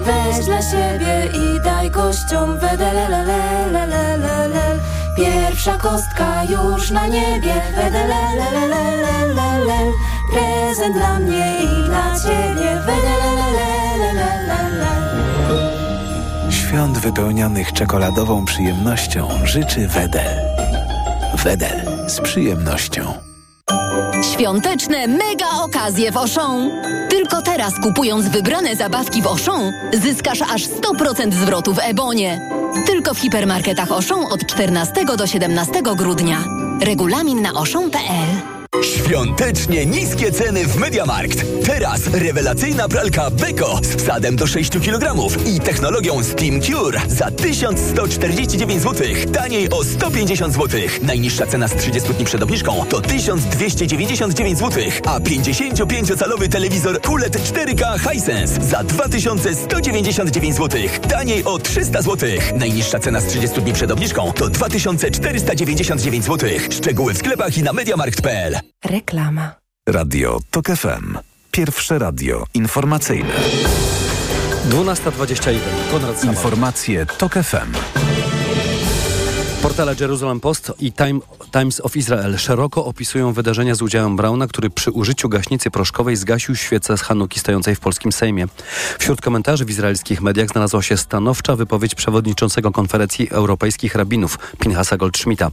Weź 0.00 0.44
dla 0.46 0.62
siebie 0.62 1.28
i 1.34 1.64
daj 1.64 1.90
gościom. 1.90 2.58
Pierwsza 5.16 5.78
kostka 5.78 6.44
już 6.44 6.90
na 6.90 7.06
niebie, 7.06 7.54
wedelelelelelelel. 7.76 8.41
Prezent 10.72 10.96
dla 10.96 11.18
mnie 11.18 11.56
i 11.62 11.84
dla 11.84 12.20
ciebie. 12.20 12.82
Świąt 16.50 16.98
wypełnionych 16.98 17.72
czekoladową 17.72 18.44
przyjemnością 18.44 19.28
życzy 19.44 19.88
Wedel. 19.88 20.36
Wedel 21.34 22.08
z 22.08 22.20
przyjemnością. 22.20 23.12
Świąteczne 24.34 25.06
mega 25.06 25.50
okazje 25.64 26.12
w 26.12 26.16
Auchan. 26.16 26.70
Tylko 27.10 27.42
teraz 27.42 27.72
kupując 27.82 28.28
wybrane 28.28 28.76
zabawki 28.76 29.22
w 29.22 29.26
Auchan 29.26 29.72
zyskasz 29.92 30.42
aż 30.42 30.62
100% 30.62 31.32
zwrotu 31.32 31.74
w 31.74 31.78
Ebonie. 31.78 32.50
Tylko 32.86 33.14
w 33.14 33.18
hipermarketach 33.18 33.92
Auchan 33.92 34.24
od 34.30 34.46
14 34.46 35.04
do 35.16 35.26
17 35.26 35.82
grudnia. 35.96 36.44
Regulamin 36.80 37.42
na 37.42 37.50
auchan.pl 37.50 38.51
Świątecznie 38.82 39.86
niskie 39.86 40.32
ceny 40.32 40.66
w 40.66 40.76
Mediamarkt. 40.76 41.44
Teraz 41.66 42.06
rewelacyjna 42.06 42.88
pralka 42.88 43.30
Beko 43.30 43.80
z 43.82 43.96
wsadem 43.96 44.36
do 44.36 44.46
6 44.46 44.70
kg 44.70 45.14
i 45.46 45.60
technologią 45.60 46.24
Steam 46.24 46.60
Cure 46.60 47.00
za 47.08 47.30
1149 47.30 48.82
zł. 48.82 49.06
Taniej 49.32 49.70
o 49.70 49.84
150 49.84 50.54
zł. 50.54 50.80
Najniższa 51.02 51.46
cena 51.46 51.68
z 51.68 51.74
30 51.74 52.14
dni 52.14 52.24
przed 52.24 52.42
obniżką 52.42 52.84
to 52.88 53.00
1299 53.00 54.58
zł, 54.58 54.84
a 55.06 55.18
55-calowy 55.20 56.48
telewizor 56.48 57.00
QLED 57.00 57.36
4K 57.36 58.10
Hisense 58.10 58.64
za 58.64 58.84
2199 58.84 60.56
zł. 60.56 60.80
Taniej 61.08 61.44
o 61.44 61.58
300 61.58 62.02
zł. 62.02 62.30
Najniższa 62.56 62.98
cena 62.98 63.20
z 63.20 63.26
30 63.26 63.60
dni 63.60 63.72
przed 63.72 63.90
obniżką 63.90 64.32
to 64.32 64.48
2499 64.48 66.24
zł. 66.24 66.50
Szczegóły 66.70 67.14
w 67.14 67.18
sklepach 67.18 67.58
i 67.58 67.62
na 67.62 67.72
mediamarkt.pl. 67.72 68.61
Reklama. 68.84 69.50
Radio 69.88 70.38
TOK 70.50 70.66
FM. 70.66 71.16
Pierwsze 71.50 71.98
radio 71.98 72.44
informacyjne. 72.54 73.34
12.21. 74.70 75.58
Konrad 75.90 76.18
Samal. 76.18 76.34
Informacje 76.34 77.06
TOK 77.06 77.32
FM. 77.32 77.72
Portale 79.62 79.94
Jerusalem 80.00 80.40
Post 80.40 80.72
i 80.78 80.92
Time, 80.92 81.20
Times 81.52 81.80
of 81.80 81.96
Israel 81.96 82.38
szeroko 82.38 82.84
opisują 82.84 83.32
wydarzenia 83.32 83.74
z 83.74 83.82
udziałem 83.82 84.16
Brauna, 84.16 84.46
który 84.46 84.70
przy 84.70 84.90
użyciu 84.90 85.28
gaśnicy 85.28 85.70
proszkowej 85.70 86.16
zgasił 86.16 86.56
świecę 86.56 86.98
z 86.98 87.02
Hanuki 87.02 87.40
stojącej 87.40 87.74
w 87.74 87.80
polskim 87.80 88.12
Sejmie. 88.12 88.46
Wśród 88.98 89.20
komentarzy 89.20 89.64
w 89.64 89.70
izraelskich 89.70 90.22
mediach 90.22 90.48
znalazła 90.48 90.82
się 90.82 90.96
stanowcza 90.96 91.56
wypowiedź 91.56 91.94
przewodniczącego 91.94 92.72
konferencji 92.72 93.30
europejskich 93.30 93.94
rabinów 93.94 94.38
Pinhasa 94.58 94.96
Goldschmidta. 94.96 95.50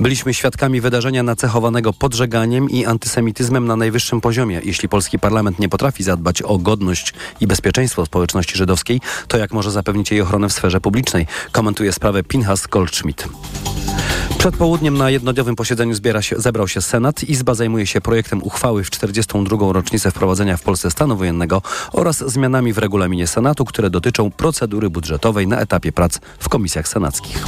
Byliśmy 0.00 0.34
świadkami 0.34 0.80
wydarzenia 0.80 1.22
nacechowanego 1.22 1.92
podżeganiem 1.92 2.70
i 2.70 2.86
antysemityzmem 2.86 3.66
na 3.66 3.76
najwyższym 3.76 4.20
poziomie. 4.20 4.60
Jeśli 4.64 4.88
polski 4.88 5.18
parlament 5.18 5.58
nie 5.58 5.68
potrafi 5.68 6.02
zadbać 6.02 6.42
o 6.42 6.58
godność 6.58 7.14
i 7.40 7.46
bezpieczeństwo 7.46 8.06
społeczności 8.06 8.58
żydowskiej, 8.58 9.00
to 9.28 9.38
jak 9.38 9.52
może 9.52 9.70
zapewnić 9.70 10.10
jej 10.10 10.20
ochronę 10.20 10.48
w 10.48 10.52
sferze 10.52 10.80
publicznej? 10.80 11.26
Komentuje 11.52 11.92
sprawę 11.92 12.22
Pinhas 12.22 12.66
Goldschmidt. 12.66 13.28
Przed 14.38 14.56
południem 14.56 14.98
na 14.98 15.10
jednodniowym 15.38 15.56
posiedzeniu 15.56 15.94
zbiera 15.94 16.22
się, 16.22 16.36
zebrał 16.38 16.68
się 16.68 16.82
Senat. 16.82 17.24
Izba 17.24 17.54
zajmuje 17.54 17.86
się 17.86 18.00
projektem 18.00 18.42
uchwały 18.42 18.84
w 18.84 18.90
42. 18.90 19.72
rocznicę 19.72 20.10
wprowadzenia 20.10 20.56
w 20.56 20.62
Polsce 20.62 20.90
stanu 20.90 21.16
wojennego 21.16 21.62
oraz 21.92 22.30
zmianami 22.30 22.72
w 22.72 22.78
regulaminie 22.78 23.26
Senatu, 23.26 23.64
które 23.64 23.90
dotyczą 23.90 24.30
procedury 24.30 24.90
budżetowej 24.90 25.46
na 25.46 25.60
etapie 25.60 25.92
prac 25.92 26.18
w 26.38 26.48
komisjach 26.48 26.88
senackich. 26.88 27.44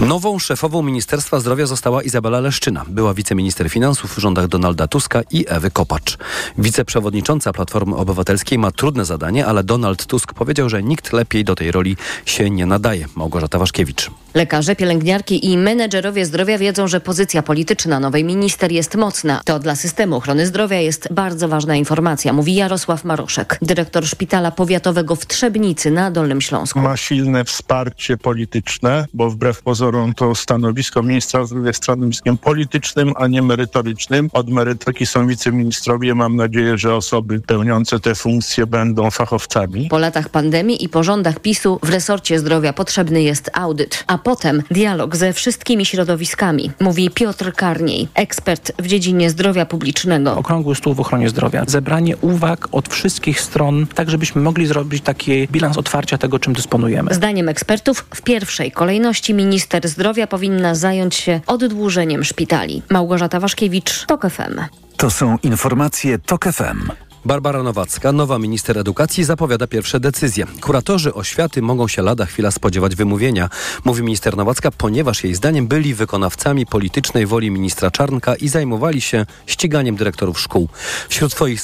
Nową 0.00 0.38
szefową 0.38 0.82
Ministerstwa 0.82 1.40
Zdrowia 1.40 1.66
została 1.66 2.02
Izabela 2.02 2.40
Leszczyna. 2.40 2.84
Była 2.88 3.14
wiceminister 3.14 3.70
finansów 3.70 4.16
w 4.16 4.18
rządach 4.18 4.48
Donalda 4.48 4.88
Tuska 4.88 5.22
i 5.30 5.44
Ewy 5.48 5.70
Kopacz. 5.70 6.18
Wiceprzewodnicząca 6.58 7.52
Platformy 7.52 7.96
Obywatelskiej 7.96 8.58
ma 8.58 8.70
trudne 8.70 9.04
zadanie, 9.04 9.46
ale 9.46 9.64
Donald 9.64 10.06
Tusk 10.06 10.34
powiedział, 10.34 10.68
że 10.68 10.82
nikt 10.82 11.12
lepiej 11.12 11.44
do 11.44 11.54
tej 11.54 11.72
roli 11.72 11.96
się 12.26 12.50
nie 12.50 12.66
nadaje. 12.66 13.06
Małgorzata 13.14 13.58
Waszkiewicz. 13.58 14.10
Lekarze, 14.34 14.76
pielęgniarki 14.76 15.46
i 15.46 15.58
menedżerowie 15.58 16.26
zdrowia 16.26 16.58
wiedzą, 16.58 16.88
że 16.88 17.00
pozycja 17.00 17.42
polityczna 17.42 18.00
nowej 18.00 18.24
minister 18.24 18.72
jest 18.72 18.94
mocna. 18.94 19.40
To 19.44 19.58
dla 19.58 19.76
systemu 19.76 20.16
ochrony 20.16 20.46
zdrowia 20.46 20.80
jest 20.80 21.08
bardzo 21.10 21.48
ważna 21.48 21.76
informacja, 21.76 22.32
mówi 22.32 22.54
Jarosław 22.54 23.04
Maroszek, 23.04 23.58
dyrektor 23.62 24.06
szpitala 24.06 24.50
powiatowego 24.50 25.16
w 25.16 25.26
Trzebnicy 25.26 25.90
na 25.90 26.10
Dolnym 26.10 26.40
Śląsku. 26.40 26.80
Ma 26.80 26.96
silne 26.96 27.44
wsparcie 27.44 28.16
polityczne, 28.16 29.06
bo 29.14 29.30
wbrew 29.30 29.62
pozorom 29.62 29.85
pozorom 29.86 30.14
to 30.14 30.34
stanowisko 30.34 31.02
ministra 31.02 31.46
zdrowia 31.46 31.66
jest 31.66 31.82
stanowiskiem 31.82 32.38
politycznym, 32.38 33.12
a 33.16 33.26
nie 33.26 33.42
merytorycznym. 33.42 34.30
Od 34.32 34.50
merytoryki 34.50 35.06
są 35.06 35.26
wiceministrowie. 35.26 36.14
Mam 36.14 36.36
nadzieję, 36.36 36.78
że 36.78 36.94
osoby 36.94 37.40
pełniące 37.40 38.00
te 38.00 38.14
funkcje 38.14 38.66
będą 38.66 39.10
fachowcami. 39.10 39.88
Po 39.88 39.98
latach 39.98 40.28
pandemii 40.28 40.84
i 40.84 40.88
po 40.88 41.02
rządach 41.02 41.40
PiSu 41.40 41.78
w 41.82 41.90
resorcie 41.90 42.38
zdrowia 42.38 42.72
potrzebny 42.72 43.22
jest 43.22 43.50
audyt, 43.52 44.04
a 44.06 44.18
potem 44.18 44.62
dialog 44.70 45.16
ze 45.16 45.32
wszystkimi 45.32 45.86
środowiskami, 45.86 46.70
mówi 46.80 47.10
Piotr 47.10 47.52
Karniej, 47.52 48.08
ekspert 48.14 48.72
w 48.78 48.86
dziedzinie 48.86 49.30
zdrowia 49.30 49.66
publicznego. 49.66 50.36
Okrągły 50.36 50.74
stół 50.74 50.94
w 50.94 51.00
ochronie 51.00 51.28
zdrowia. 51.28 51.64
Zebranie 51.66 52.16
uwag 52.16 52.68
od 52.72 52.88
wszystkich 52.88 53.40
stron, 53.40 53.86
tak 53.94 54.10
żebyśmy 54.10 54.42
mogli 54.42 54.66
zrobić 54.66 55.04
taki 55.04 55.48
bilans 55.48 55.78
otwarcia 55.78 56.18
tego, 56.18 56.38
czym 56.38 56.52
dysponujemy. 56.52 57.14
Zdaniem 57.14 57.48
ekspertów 57.48 58.06
w 58.14 58.22
pierwszej 58.22 58.72
kolejności 58.72 59.34
minister 59.34 59.75
zdrowia 59.84 60.26
powinna 60.26 60.74
zająć 60.74 61.14
się 61.14 61.40
oddłużeniem 61.46 62.24
szpitali. 62.24 62.82
Małgorzata 62.90 63.40
Waszkiewicz, 63.40 64.06
TOK 64.06 64.26
FM. 64.30 64.60
To 64.96 65.10
są 65.10 65.36
informacje 65.42 66.18
TOK 66.18 66.44
FM. 66.44 67.05
Barbara 67.26 67.62
Nowacka, 67.62 68.12
nowa 68.12 68.38
minister 68.38 68.78
edukacji, 68.78 69.24
zapowiada 69.24 69.66
pierwsze 69.66 70.00
decyzje. 70.00 70.46
Kuratorzy 70.60 71.14
oświaty 71.14 71.62
mogą 71.62 71.88
się 71.88 72.02
lada 72.02 72.26
chwila 72.26 72.50
spodziewać 72.50 72.96
wymówienia, 72.96 73.48
mówi 73.84 74.02
minister 74.02 74.36
Nowacka, 74.36 74.70
ponieważ 74.70 75.24
jej 75.24 75.34
zdaniem 75.34 75.66
byli 75.66 75.94
wykonawcami 75.94 76.66
politycznej 76.66 77.26
woli 77.26 77.50
ministra 77.50 77.90
Czarnka 77.90 78.34
i 78.34 78.48
zajmowali 78.48 79.00
się 79.00 79.26
ściganiem 79.46 79.96
dyrektorów 79.96 80.40
szkół. 80.40 80.68
Wśród 81.08 81.32
swoich, 81.32 81.62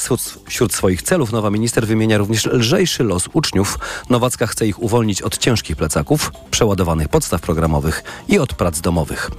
wśród 0.49 0.75
swoich 0.75 1.03
celów 1.03 1.33
nowa 1.33 1.51
minister 1.51 1.87
wymienia 1.87 2.19
również 2.19 2.47
lżejszy 2.47 3.05
los 3.05 3.29
uczniów. 3.33 3.79
Nowacka 4.11 4.47
chce 4.47 4.67
ich 4.67 4.83
uwolnić 4.83 5.23
od 5.23 5.39
ciężkich 5.39 5.77
plecaków, 5.77 6.33
przeładowanych 6.51 7.09
podstaw 7.09 7.41
programowych 7.41 8.03
i 8.29 8.39
od 8.39 8.55
prac 8.55 8.81
domowych. 8.81 9.31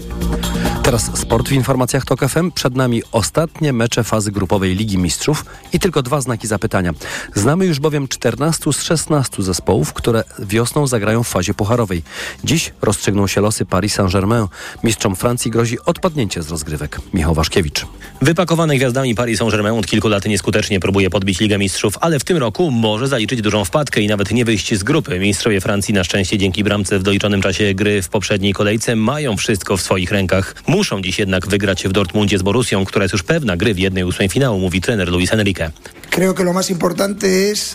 Teraz 0.83 1.17
sport 1.17 1.49
w 1.49 1.51
informacjach 1.51 2.05
TOK 2.05 2.29
FM. 2.29 2.51
Przed 2.51 2.75
nami 2.75 3.03
ostatnie 3.11 3.73
mecze 3.73 4.03
fazy 4.03 4.31
grupowej 4.31 4.75
Ligi 4.75 4.97
Mistrzów 4.97 5.45
i 5.73 5.79
tylko 5.79 6.01
dwa 6.01 6.21
znaki 6.21 6.47
zapytania. 6.47 6.93
Znamy 7.35 7.65
już 7.65 7.79
bowiem 7.79 8.07
14 8.07 8.73
z 8.73 8.83
16 8.83 9.43
zespołów, 9.43 9.93
które 9.93 10.23
wiosną 10.39 10.87
zagrają 10.87 11.23
w 11.23 11.27
fazie 11.27 11.53
pucharowej. 11.53 12.03
Dziś 12.43 12.73
rozstrzygną 12.81 13.27
się 13.27 13.41
losy 13.41 13.65
Paris 13.65 13.93
Saint-Germain. 13.93 14.47
Mistrzom 14.83 15.15
Francji 15.15 15.51
grozi 15.51 15.77
odpadnięcie 15.85 16.43
z 16.43 16.49
rozgrywek. 16.49 16.99
Michał 17.13 17.33
Waszkiewicz. 17.33 17.85
Wypakowany 18.21 18.77
gwiazdami 18.77 19.15
Paris 19.15 19.39
Saint-Germain 19.39 19.79
od 19.79 19.85
kilku 19.85 20.07
lat 20.07 20.25
nieskutecznie 20.25 20.79
próbuje 20.79 21.09
podbić 21.09 21.39
Ligę 21.39 21.57
Mistrzów, 21.57 21.97
ale 22.01 22.19
w 22.19 22.23
tym 22.23 22.37
roku 22.37 22.71
może 22.71 23.07
zaliczyć 23.07 23.41
dużą 23.41 23.65
wpadkę 23.65 24.01
i 24.01 24.07
nawet 24.07 24.31
nie 24.31 24.45
wyjść 24.45 24.75
z 24.75 24.83
grupy. 24.83 25.19
Mistrzowie 25.19 25.61
Francji 25.61 25.93
na 25.93 26.03
szczęście 26.03 26.37
dzięki 26.37 26.63
bramce 26.63 26.99
w 26.99 27.03
doliczonym 27.03 27.41
czasie 27.41 27.73
gry 27.73 28.01
w 28.01 28.09
poprzedniej 28.09 28.53
kolejce 28.53 28.95
mają 28.95 29.37
wszystko 29.37 29.77
w 29.77 29.81
swoich 29.81 30.11
rękach. 30.11 30.55
Muszą 30.73 31.01
dziś 31.01 31.19
jednak 31.19 31.47
wygrać 31.47 31.83
w 31.83 31.91
Dortmundzie 31.91 32.37
z 32.37 32.41
Borusią, 32.41 32.85
która 32.85 33.03
jest 33.03 33.13
już 33.13 33.23
pewna 33.23 33.57
gry 33.57 33.73
w 33.73 33.79
jednej 33.79 34.03
ósmej 34.03 34.29
finału, 34.29 34.59
mówi 34.59 34.81
trener 34.81 35.09
Luis 35.09 35.33
Enrique. 35.33 35.71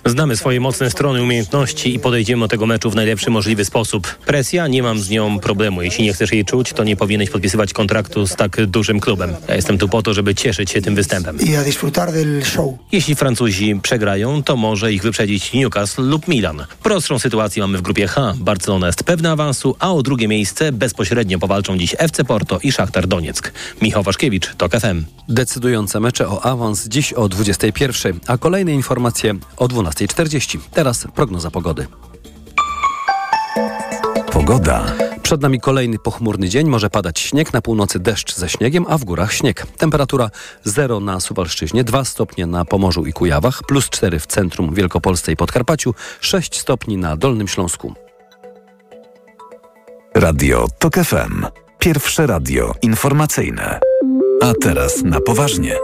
Znamy 0.06 0.36
swoje 0.36 0.60
mocne 0.60 0.90
strony, 0.90 1.22
umiejętności 1.22 1.94
i 1.94 1.98
podejdziemy 1.98 2.40
do 2.40 2.48
tego 2.48 2.66
meczu 2.66 2.90
w 2.90 2.94
najlepszy 2.94 3.30
możliwy 3.30 3.64
sposób. 3.64 4.06
Presja, 4.26 4.68
nie 4.68 4.82
mam 4.82 4.98
z 4.98 5.10
nią 5.10 5.38
problemu. 5.38 5.82
Jeśli 5.82 6.04
nie 6.04 6.12
chcesz 6.12 6.32
jej 6.32 6.44
czuć, 6.44 6.72
to 6.72 6.84
nie 6.84 6.96
powinieneś 6.96 7.30
podpisywać 7.30 7.72
kontraktu 7.72 8.26
z 8.26 8.36
tak 8.36 8.66
dużym 8.66 9.00
klubem. 9.00 9.34
Ja 9.48 9.54
jestem 9.54 9.78
tu 9.78 9.88
po 9.88 10.02
to, 10.02 10.14
żeby 10.14 10.34
cieszyć 10.34 10.70
się 10.70 10.82
tym 10.82 10.94
występem. 10.94 11.38
Jeśli 12.92 13.14
Francuzi 13.14 13.80
przegrają, 13.82 14.42
to 14.42 14.56
może 14.56 14.92
ich 14.92 15.02
wyprzedzić 15.02 15.52
Newcastle 15.52 16.02
lub 16.02 16.28
Milan. 16.28 16.66
Prostszą 16.82 17.18
sytuację 17.18 17.62
mamy 17.62 17.78
w 17.78 17.82
grupie 17.82 18.06
H. 18.06 18.34
Barcelona 18.36 18.86
jest 18.86 19.04
pewna 19.04 19.32
awansu, 19.32 19.76
a 19.78 19.92
o 19.92 20.02
drugie 20.02 20.28
miejsce 20.28 20.72
bezpośrednio 20.72 21.38
powalczą 21.38 21.78
dziś 21.78 21.94
FC 21.98 22.24
Porto 22.24 22.58
i 22.62 22.72
Szachtar 22.72 23.06
Donieck. 23.06 23.52
Michał 23.82 24.02
Waszkiewicz, 24.02 24.54
TOK 24.54 24.72
FM. 24.72 25.04
Decydujące 25.28 26.00
mecze 26.00 26.28
o 26.28 26.44
awans 26.44 26.88
dziś 26.88 27.12
o 27.12 27.28
21, 27.28 28.20
a 28.28 28.38
kolejne 28.38 28.72
informacje 28.72 29.34
o 29.56 29.68
12.40. 29.68 30.58
Teraz 30.72 31.06
prognoza 31.14 31.50
pogody. 31.50 31.86
Pogoda. 34.32 34.84
Przed 35.22 35.42
nami 35.42 35.60
kolejny 35.60 35.98
pochmurny 35.98 36.48
dzień. 36.48 36.68
Może 36.68 36.90
padać 36.90 37.20
śnieg, 37.20 37.52
na 37.52 37.60
północy 37.60 37.98
deszcz 37.98 38.34
ze 38.34 38.48
śniegiem, 38.48 38.86
a 38.88 38.98
w 38.98 39.04
górach 39.04 39.32
śnieg. 39.32 39.66
Temperatura 39.78 40.30
0 40.64 41.00
na 41.00 41.20
Suwalszczyźnie, 41.20 41.84
2 41.84 42.04
stopnie 42.04 42.46
na 42.46 42.64
Pomorzu 42.64 43.06
i 43.06 43.12
Kujawach, 43.12 43.62
plus 43.68 43.88
4 43.88 44.18
w 44.18 44.26
centrum 44.26 44.74
Wielkopolsce 44.74 45.32
i 45.32 45.36
Podkarpaciu, 45.36 45.94
6 46.20 46.60
stopni 46.60 46.96
na 46.96 47.16
Dolnym 47.16 47.48
Śląsku. 47.48 47.94
Radio 50.14 50.66
TOK 50.78 50.94
FM. 50.94 51.46
Pierwsze 51.78 52.26
radio 52.26 52.74
informacyjne. 52.82 53.80
A 54.42 54.52
teraz 54.60 55.02
na 55.02 55.20
poważnie. 55.20 55.76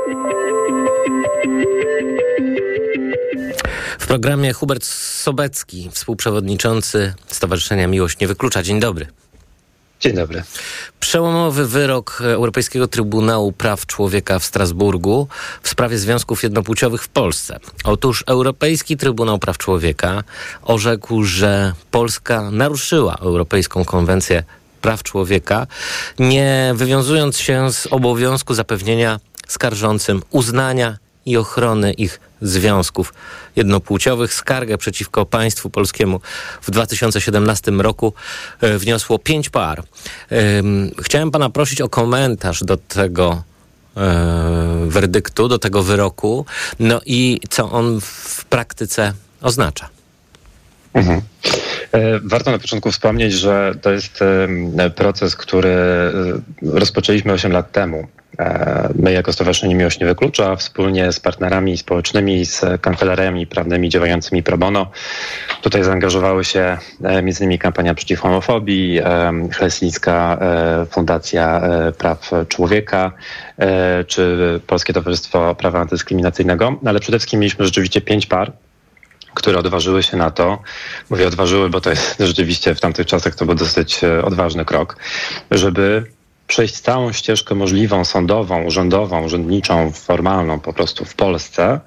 Programie 4.14 4.52
Hubert 4.52 4.84
Sobecki, 4.84 5.90
współprzewodniczący 5.92 7.14
Stowarzyszenia 7.26 7.86
Miłość 7.86 8.18
Nie 8.20 8.28
Wyklucza. 8.28 8.62
Dzień 8.62 8.80
dobry. 8.80 9.06
Dzień 10.00 10.14
dobry. 10.14 10.42
Przełomowy 11.00 11.66
wyrok 11.66 12.20
Europejskiego 12.20 12.88
Trybunału 12.88 13.52
Praw 13.52 13.86
Człowieka 13.86 14.38
w 14.38 14.44
Strasburgu 14.44 15.28
w 15.62 15.68
sprawie 15.68 15.98
związków 15.98 16.42
jednopłciowych 16.42 17.02
w 17.02 17.08
Polsce. 17.08 17.58
Otóż 17.84 18.24
Europejski 18.26 18.96
Trybunał 18.96 19.38
Praw 19.38 19.58
Człowieka 19.58 20.22
orzekł, 20.62 21.24
że 21.24 21.72
Polska 21.90 22.50
naruszyła 22.50 23.16
Europejską 23.16 23.84
Konwencję 23.84 24.44
Praw 24.80 25.02
Człowieka, 25.02 25.66
nie 26.18 26.72
wywiązując 26.74 27.38
się 27.38 27.72
z 27.72 27.86
obowiązku 27.86 28.54
zapewnienia 28.54 29.20
skarżącym 29.48 30.22
uznania 30.30 30.98
i 31.26 31.36
ochrony 31.36 31.92
ich 31.92 32.20
związków 32.44 33.14
jednopłciowych. 33.56 34.34
Skargę 34.34 34.78
przeciwko 34.78 35.26
państwu 35.26 35.70
polskiemu 35.70 36.20
w 36.62 36.70
2017 36.70 37.70
roku 37.70 38.12
e, 38.60 38.78
wniosło 38.78 39.18
pięć 39.18 39.50
par. 39.50 39.82
Chciałem 41.02 41.30
pana 41.30 41.50
prosić 41.50 41.80
o 41.80 41.88
komentarz 41.88 42.64
do 42.64 42.76
tego 42.76 43.42
e, 43.96 44.86
werdyktu, 44.88 45.48
do 45.48 45.58
tego 45.58 45.82
wyroku, 45.82 46.46
no 46.78 47.00
i 47.06 47.40
co 47.50 47.70
on 47.70 48.00
w 48.00 48.44
praktyce 48.44 49.12
oznacza. 49.40 49.88
Mhm. 50.94 51.20
E, 51.92 52.20
warto 52.24 52.50
na 52.50 52.58
początku 52.58 52.92
wspomnieć, 52.92 53.32
że 53.32 53.74
to 53.82 53.90
jest 53.92 54.20
proces, 54.94 55.36
który 55.36 55.76
rozpoczęliśmy 56.62 57.32
8 57.32 57.52
lat 57.52 57.72
temu. 57.72 58.08
E, 58.38 58.88
my 58.94 59.12
jako 59.12 59.32
Stowarzyszenie 59.32 59.74
Miłość 59.74 60.00
Nie 60.00 60.06
Wyklucza 60.06 60.56
wspólnie 60.56 61.12
z 61.12 61.20
partnerami 61.20 61.78
społecznymi, 61.78 62.46
z 62.46 62.80
kancelariami 62.80 63.46
prawnymi 63.46 63.88
działającymi 63.88 64.42
pro 64.42 64.58
bono. 64.58 64.90
Tutaj 65.62 65.84
zaangażowały 65.84 66.44
się 66.44 66.60
e, 66.60 66.78
m.in. 67.04 67.58
kampania 67.58 67.94
przeciw 67.94 68.20
homofobii, 68.20 68.98
e, 68.98 69.32
Helsińska 69.52 70.38
Fundacja 70.90 71.62
Praw 71.98 72.30
Człowieka 72.48 73.12
czy 74.06 74.60
Polskie 74.66 74.92
Towarzystwo 74.92 75.54
Prawa 75.54 75.80
Antydyskryminacyjnego, 75.80 76.76
ale 76.86 77.00
przede 77.00 77.18
wszystkim 77.18 77.40
mieliśmy 77.40 77.64
rzeczywiście 77.64 78.00
pięć 78.00 78.26
par, 78.26 78.52
które 79.34 79.58
odważyły 79.58 80.02
się 80.02 80.16
na 80.16 80.30
to, 80.30 80.58
mówię 81.10 81.26
odważyły, 81.26 81.70
bo 81.70 81.80
to 81.80 81.90
jest 81.90 82.16
rzeczywiście 82.30 82.74
w 82.74 82.80
tamtych 82.80 83.06
czasach 83.06 83.34
to 83.34 83.46
był 83.46 83.54
dosyć 83.54 84.00
odważny 84.04 84.64
krok, 84.64 84.96
żeby 85.50 86.04
przejść 86.46 86.80
całą 86.80 87.12
ścieżkę 87.12 87.54
możliwą, 87.54 88.04
sądową, 88.04 88.64
urzędową, 88.64 89.24
urzędniczą, 89.24 89.92
formalną 89.92 90.60
po 90.60 90.72
prostu 90.72 91.04
w 91.04 91.14
Polsce, 91.14 91.80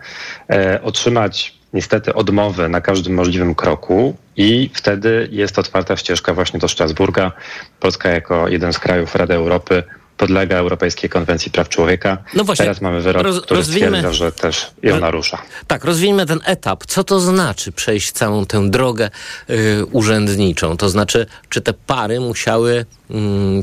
e, 0.50 0.82
otrzymać 0.84 1.58
niestety 1.74 2.13
odmowę 2.13 2.70
na 2.70 2.82
każdym 2.82 3.13
możliwym 3.13 3.56
kroku 3.56 4.15
i 4.38 4.70
wtedy 4.74 5.28
jest 5.32 5.60
otwarta 5.60 5.98
ścieżka 5.98 6.34
właśnie 6.34 6.60
do 6.60 6.67
Strasburga. 6.67 7.32
Polska 7.80 8.10
jako 8.10 8.48
jeden 8.48 8.74
z 8.74 8.80
krajów 8.80 9.15
Rady 9.15 9.34
Europy 9.34 9.84
podlega 10.17 10.58
Europejskiej 10.58 11.10
Konwencji 11.10 11.51
Praw 11.51 11.69
Człowieka. 11.69 12.17
No 12.34 12.43
właśnie, 12.43 12.65
Teraz 12.65 12.82
mamy 12.82 13.01
wyrok, 13.01 13.23
roz, 13.23 13.41
który 13.41 13.63
stwierdza, 13.63 14.13
że 14.13 14.32
też 14.32 14.71
ją 14.84 14.99
narusza. 14.99 15.41
Tak, 15.67 15.86
rozwijmy 15.86 16.25
ten 16.25 16.39
etap. 16.45 16.86
Co 16.86 17.03
to 17.03 17.19
znaczy 17.19 17.71
przejść 17.71 18.12
całą 18.12 18.45
tę 18.45 18.69
drogę 18.69 19.10
y, 19.49 19.86
urzędniczą? 19.86 20.77
To 20.77 20.89
znaczy, 20.89 21.25
czy 21.49 21.62
te 21.62 21.73
pary 21.73 22.19
musiały 22.19 22.86
y, 23.12 23.13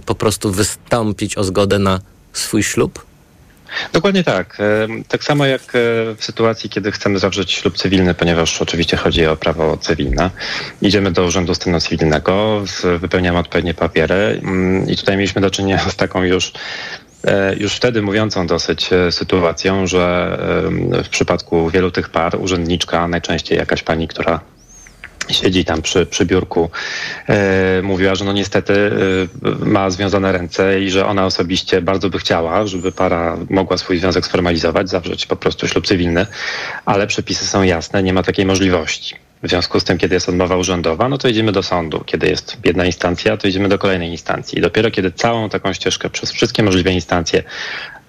po 0.07 0.15
prostu 0.15 0.51
wystąpić 0.51 1.39
o 1.39 1.45
zgodę 1.45 1.79
na 1.79 2.01
swój 2.33 2.63
ślub? 2.63 3.07
Dokładnie 3.93 4.25
tak. 4.25 4.59
Tak 5.09 5.25
samo 5.25 5.47
jak 5.47 5.63
e, 5.63 5.71
w 6.17 6.25
sytuacji, 6.25 6.71
kiedy 6.71 6.93
chcemy 6.93 7.19
zawrzeć 7.19 7.53
ślub 7.53 7.77
cywilny, 7.77 8.15
ponieważ 8.15 8.63
oczywiście 8.63 8.97
chodzi 8.97 9.27
o 9.27 9.37
prawo 9.37 9.77
cywilne. 9.77 10.31
Idziemy 10.83 11.11
do 11.11 11.25
Urzędu 11.25 11.55
Stanu 11.55 11.81
Cywilnego, 11.81 12.63
wypełniamy 12.99 13.39
odpowiednie 13.39 13.75
papiery 13.75 14.41
mm, 14.43 14.89
i 14.89 14.97
tutaj 14.97 15.17
mieliśmy 15.17 15.43
do 15.43 15.51
czynienia 15.51 15.79
z 15.91 15.97
taką 15.97 16.23
już 16.23 16.53
e, 17.25 17.57
już 17.57 17.75
wtedy 17.75 18.03
mówiącą 18.03 18.47
dosyć 18.47 18.93
e, 18.93 19.13
sytuacją, 19.13 19.87
że 19.87 20.39
w 21.05 21.09
przypadku 21.09 21.71
wielu 21.71 21.91
tych 21.91 22.09
par 22.09 22.37
urzędniczka, 22.41 23.09
najczęściej 23.09 23.59
jakaś 23.59 23.83
pani, 23.83 24.09
która 24.09 24.41
siedzi 25.31 25.65
tam 25.65 25.83
przy, 25.83 26.07
przy 26.07 26.27
biurku, 26.27 26.71
e, 27.29 27.83
mówiła, 27.83 28.15
że 28.15 28.25
no 28.25 28.33
niestety 28.33 28.91
e, 29.63 29.65
ma 29.67 29.91
związane 29.91 30.33
ręce 30.33 30.81
i 30.81 30.91
że 30.91 31.07
ona 31.07 31.27
osobiście 31.27 31.83
bardzo 31.83 32.11
by 32.11 32.19
chciała, 32.19 32.67
żeby 32.67 32.93
para 32.93 33.37
mogła 33.51 33.77
swój 33.77 33.99
związek 33.99 34.27
sformalizować, 34.27 34.89
zawrzeć 34.89 35.27
po 35.27 35.37
prostu 35.37 35.69
ślub 35.69 35.87
cywilny, 35.87 36.27
ale 36.85 37.07
przepisy 37.07 37.47
są 37.47 37.63
jasne, 37.63 38.03
nie 38.03 38.13
ma 38.13 38.23
takiej 38.23 38.47
możliwości. 38.47 39.15
W 39.43 39.49
związku 39.49 39.81
z 39.81 39.85
tym, 39.85 39.99
kiedy 39.99 40.15
jest 40.15 40.29
odmowa 40.29 40.57
urzędowa, 40.57 41.09
no 41.09 41.19
to 41.19 41.29
idziemy 41.29 41.53
do 41.53 41.63
sądu. 41.63 42.03
Kiedy 42.07 42.27
jest 42.27 42.57
jedna 42.65 42.85
instancja, 42.85 43.37
to 43.37 43.49
idziemy 43.49 43.69
do 43.69 43.79
kolejnej 43.79 44.11
instancji. 44.11 44.59
I 44.59 44.63
dopiero 44.63 44.91
kiedy 44.91 45.13
całą 45.13 45.49
taką 45.49 45.73
ścieżkę 45.73 46.11
przez 46.11 46.33
wszystkie 46.33 46.63
możliwe 46.63 46.93
instancje, 46.93 47.43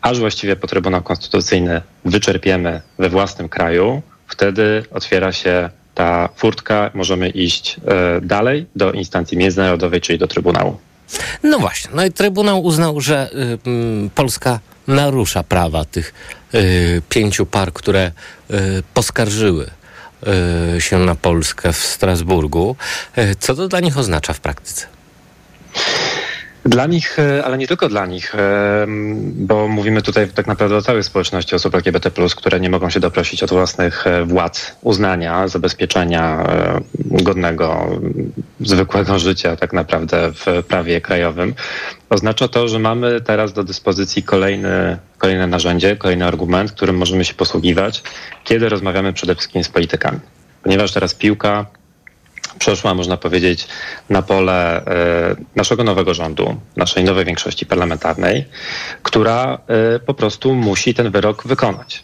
aż 0.01 0.19
właściwie 0.19 0.55
po 0.55 0.67
Trybunał 0.67 1.01
Konstytucyjny 1.01 1.81
wyczerpiemy 2.05 2.81
we 2.99 3.09
własnym 3.09 3.49
kraju, 3.49 4.01
wtedy 4.27 4.83
otwiera 4.91 5.31
się 5.31 5.69
ta 5.95 6.29
furtka, 6.35 6.91
możemy 6.93 7.29
iść 7.29 7.77
e, 7.87 8.21
dalej 8.21 8.65
do 8.75 8.91
instancji 8.91 9.37
międzynarodowej, 9.37 10.01
czyli 10.01 10.19
do 10.19 10.27
Trybunału. 10.27 10.77
No 11.43 11.59
właśnie, 11.59 11.91
no 11.93 12.05
i 12.05 12.11
Trybunał 12.11 12.63
uznał, 12.63 13.01
że 13.01 13.29
y, 13.33 13.69
y, 14.05 14.09
Polska 14.15 14.59
narusza 14.87 15.43
prawa 15.43 15.85
tych 15.85 16.13
y, 16.53 17.01
pięciu 17.09 17.45
par, 17.45 17.73
które 17.73 18.11
y, 18.51 18.83
poskarżyły 18.93 19.69
y, 20.77 20.81
się 20.81 20.97
na 20.97 21.15
Polskę 21.15 21.73
w 21.73 21.77
Strasburgu. 21.77 22.75
Y, 23.17 23.35
co 23.39 23.55
to 23.55 23.67
dla 23.67 23.79
nich 23.79 23.97
oznacza 23.97 24.33
w 24.33 24.39
praktyce? 24.39 24.87
Dla 26.65 26.85
nich, 26.85 27.19
e, 27.19 27.45
ale 27.45 27.57
nie 27.57 27.67
tylko 27.67 27.89
dla 27.89 28.05
nich, 28.05 28.35
e, 28.35 28.85
bo 29.35 29.67
mówimy 29.67 30.01
tutaj 30.01 30.27
tak 30.27 30.47
naprawdę 30.47 30.75
o 30.75 30.81
całej 30.81 31.03
społeczności 31.03 31.55
osób 31.55 31.75
LGBT, 31.75 32.11
które 32.35 32.59
nie 32.59 32.69
mogą 32.69 32.89
się 32.89 32.99
doprosić 32.99 33.43
od 33.43 33.49
własnych 33.49 34.07
e, 34.07 34.25
władz 34.25 34.75
uznania, 34.81 35.47
zabezpieczenia 35.47 36.47
godnego, 36.99 37.87
zwykłego 38.59 39.19
życia, 39.27 39.55
tak 39.55 39.73
naprawdę 39.73 40.31
w 40.33 40.63
prawie 40.67 41.01
krajowym. 41.01 41.53
Oznacza 42.09 42.47
to, 42.47 42.67
że 42.67 42.79
mamy 42.79 43.21
teraz 43.21 43.53
do 43.53 43.63
dyspozycji 43.63 44.23
kolejny, 44.23 44.97
kolejne 45.17 45.47
narzędzie, 45.47 45.95
kolejny 45.95 46.25
argument, 46.25 46.71
którym 46.71 46.97
możemy 46.97 47.25
się 47.25 47.33
posługiwać, 47.33 48.03
kiedy 48.43 48.69
rozmawiamy 48.69 49.13
przede 49.13 49.35
wszystkim 49.35 49.63
z 49.63 49.69
politykami. 49.69 50.19
Ponieważ 50.63 50.91
teraz 50.91 51.13
piłka 51.13 51.65
przeszła, 52.59 52.93
można 52.93 53.17
powiedzieć, 53.17 53.67
na 54.09 54.21
pole 54.21 54.85
e, 54.85 55.35
naszego 55.55 55.83
nowego 55.83 56.13
rządu, 56.13 56.55
naszej 56.75 57.03
nowej 57.03 57.25
większości 57.25 57.65
parlamentarnej, 57.65 58.45
która 59.03 59.57
e, 59.67 59.99
po 59.99 60.13
prostu 60.13 60.53
musi 60.53 60.93
ten 60.93 61.11
wyrok 61.11 61.47
wykonać. 61.47 62.03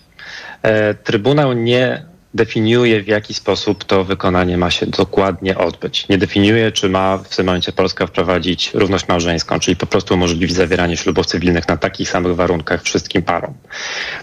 E, 0.62 0.94
Trybunał 0.94 1.54
nie 1.54 2.11
definiuje, 2.34 3.04
w 3.04 3.08
jaki 3.08 3.34
sposób 3.34 3.84
to 3.84 4.04
wykonanie 4.04 4.58
ma 4.58 4.72
się 4.72 4.86
dokładnie 4.86 5.58
odbyć. 5.58 6.08
Nie 6.10 6.18
definiuje, 6.18 6.72
czy 6.72 6.90
ma 6.90 7.18
w 7.18 7.36
tym 7.36 7.46
momencie 7.46 7.72
Polska 7.72 8.08
wprowadzić 8.08 8.72
równość 8.74 9.08
małżeńską, 9.08 9.60
czyli 9.60 9.78
po 9.78 9.86
prostu 9.86 10.14
umożliwić 10.14 10.54
zawieranie 10.54 10.98
ślubów 10.98 11.26
cywilnych 11.26 11.68
na 11.68 11.78
takich 11.78 12.10
samych 12.10 12.36
warunkach 12.36 12.84
wszystkim 12.84 13.22
parom. 13.22 13.54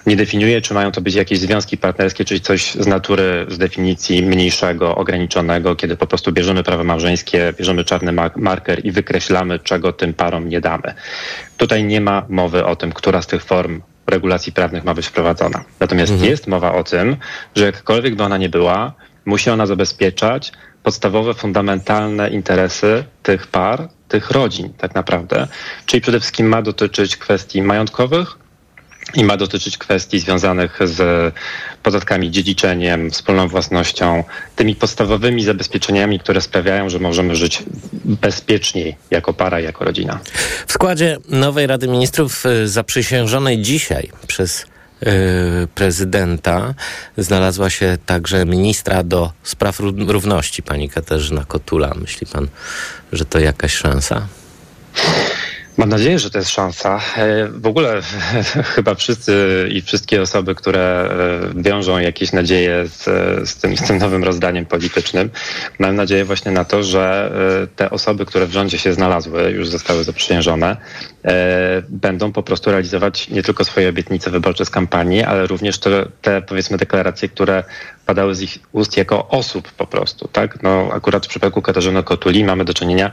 Nie 0.06 0.16
definiuje, 0.16 0.60
czy 0.60 0.74
mają 0.74 0.92
to 0.92 1.00
być 1.00 1.14
jakieś 1.14 1.38
związki 1.38 1.76
partnerskie, 1.76 2.24
czyli 2.24 2.40
coś 2.40 2.74
z 2.74 2.86
natury, 2.86 3.46
z 3.48 3.58
definicji 3.58 4.22
mniejszego, 4.22 4.96
ograniczonego, 4.96 5.76
kiedy 5.76 5.96
po 5.96 6.06
prostu 6.06 6.32
bierzemy 6.32 6.62
prawo 6.62 6.84
małżeńskie, 6.84 7.54
bierzemy 7.58 7.84
czarny 7.84 8.12
marker 8.36 8.86
i 8.86 8.92
wykreślamy, 8.92 9.58
czego 9.58 9.92
tym 9.92 10.14
parom 10.14 10.48
nie 10.48 10.60
damy. 10.60 10.94
Tutaj 11.56 11.84
nie 11.84 12.00
ma 12.00 12.26
mowy 12.28 12.64
o 12.64 12.76
tym, 12.76 12.92
która 12.92 13.22
z 13.22 13.26
tych 13.26 13.44
form 13.44 13.82
regulacji 14.08 14.52
prawnych 14.52 14.84
ma 14.84 14.94
być 14.94 15.06
wprowadzona. 15.06 15.64
Natomiast 15.80 16.12
mhm. 16.12 16.30
jest 16.30 16.46
mowa 16.46 16.72
o 16.72 16.84
tym, 16.84 17.16
że 17.54 17.64
jakkolwiek 17.64 18.16
by 18.16 18.22
ona 18.22 18.36
nie 18.38 18.48
była, 18.48 18.92
musi 19.24 19.50
ona 19.50 19.66
zabezpieczać 19.66 20.52
podstawowe, 20.82 21.34
fundamentalne 21.34 22.30
interesy 22.30 23.04
tych 23.22 23.46
par, 23.46 23.88
tych 24.08 24.30
rodzin 24.30 24.72
tak 24.78 24.94
naprawdę. 24.94 25.48
Czyli 25.86 26.00
przede 26.00 26.20
wszystkim 26.20 26.48
ma 26.48 26.62
dotyczyć 26.62 27.16
kwestii 27.16 27.62
majątkowych, 27.62 28.38
i 29.14 29.24
ma 29.24 29.36
dotyczyć 29.36 29.78
kwestii 29.78 30.20
związanych 30.20 30.78
z 30.84 31.34
podatkami, 31.82 32.30
dziedziczeniem, 32.30 33.10
wspólną 33.10 33.48
własnością, 33.48 34.24
tymi 34.56 34.74
podstawowymi 34.76 35.44
zabezpieczeniami, 35.44 36.20
które 36.20 36.40
sprawiają, 36.40 36.88
że 36.88 36.98
możemy 36.98 37.36
żyć 37.36 37.62
bezpieczniej 38.04 38.96
jako 39.10 39.34
para, 39.34 39.60
jako 39.60 39.84
rodzina. 39.84 40.18
W 40.66 40.72
składzie 40.72 41.16
nowej 41.28 41.66
Rady 41.66 41.88
Ministrów 41.88 42.46
y, 42.46 42.68
zaprzysiężonej 42.68 43.62
dzisiaj 43.62 44.10
przez 44.26 44.60
y, 44.62 45.06
prezydenta 45.74 46.74
znalazła 47.16 47.70
się 47.70 47.98
także 48.06 48.44
ministra 48.44 49.02
do 49.02 49.32
spraw 49.42 49.80
równości, 50.06 50.62
pani 50.62 50.88
Katarzyna 50.88 51.44
Kotula. 51.44 51.94
Myśli 51.94 52.26
pan, 52.26 52.48
że 53.12 53.24
to 53.24 53.38
jakaś 53.38 53.74
szansa? 53.74 54.26
Mam 55.78 55.88
nadzieję, 55.88 56.18
że 56.18 56.30
to 56.30 56.38
jest 56.38 56.50
szansa. 56.50 57.00
E, 57.16 57.48
w 57.48 57.66
ogóle 57.66 58.02
chyba 58.74 58.94
wszyscy 58.94 59.68
i 59.72 59.82
wszystkie 59.82 60.22
osoby, 60.22 60.54
które 60.54 61.10
e, 61.56 61.62
wiążą 61.62 61.98
jakieś 61.98 62.32
nadzieje 62.32 62.86
z, 62.88 63.04
z, 63.48 63.56
tym, 63.56 63.76
z 63.76 63.82
tym 63.82 63.98
nowym 63.98 64.24
rozdaniem 64.24 64.66
politycznym, 64.66 65.30
mają 65.78 65.92
nadzieję 65.92 66.24
właśnie 66.24 66.50
na 66.52 66.64
to, 66.64 66.82
że 66.82 67.32
e, 67.62 67.66
te 67.66 67.90
osoby, 67.90 68.26
które 68.26 68.46
w 68.46 68.52
rządzie 68.52 68.78
się 68.78 68.92
znalazły, 68.92 69.50
już 69.50 69.68
zostały 69.68 70.04
zaprzysiężone, 70.04 70.76
będą 71.88 72.32
po 72.32 72.42
prostu 72.42 72.70
realizować 72.70 73.28
nie 73.28 73.42
tylko 73.42 73.64
swoje 73.64 73.88
obietnice 73.88 74.30
wyborcze 74.30 74.64
z 74.64 74.70
kampanii, 74.70 75.22
ale 75.22 75.46
również 75.46 75.78
te, 75.78 76.06
te 76.22 76.42
powiedzmy 76.42 76.76
deklaracje, 76.76 77.28
które 77.28 77.64
padały 78.08 78.34
z 78.34 78.42
ich 78.42 78.58
ust 78.72 78.96
jako 78.96 79.28
osób 79.28 79.72
po 79.72 79.86
prostu, 79.86 80.28
tak? 80.28 80.62
No 80.62 80.88
akurat 80.92 81.26
w 81.26 81.28
przypadku 81.28 81.62
Katarzyny 81.62 82.02
Kotuli 82.02 82.44
mamy 82.44 82.64
do 82.64 82.74
czynienia 82.74 83.12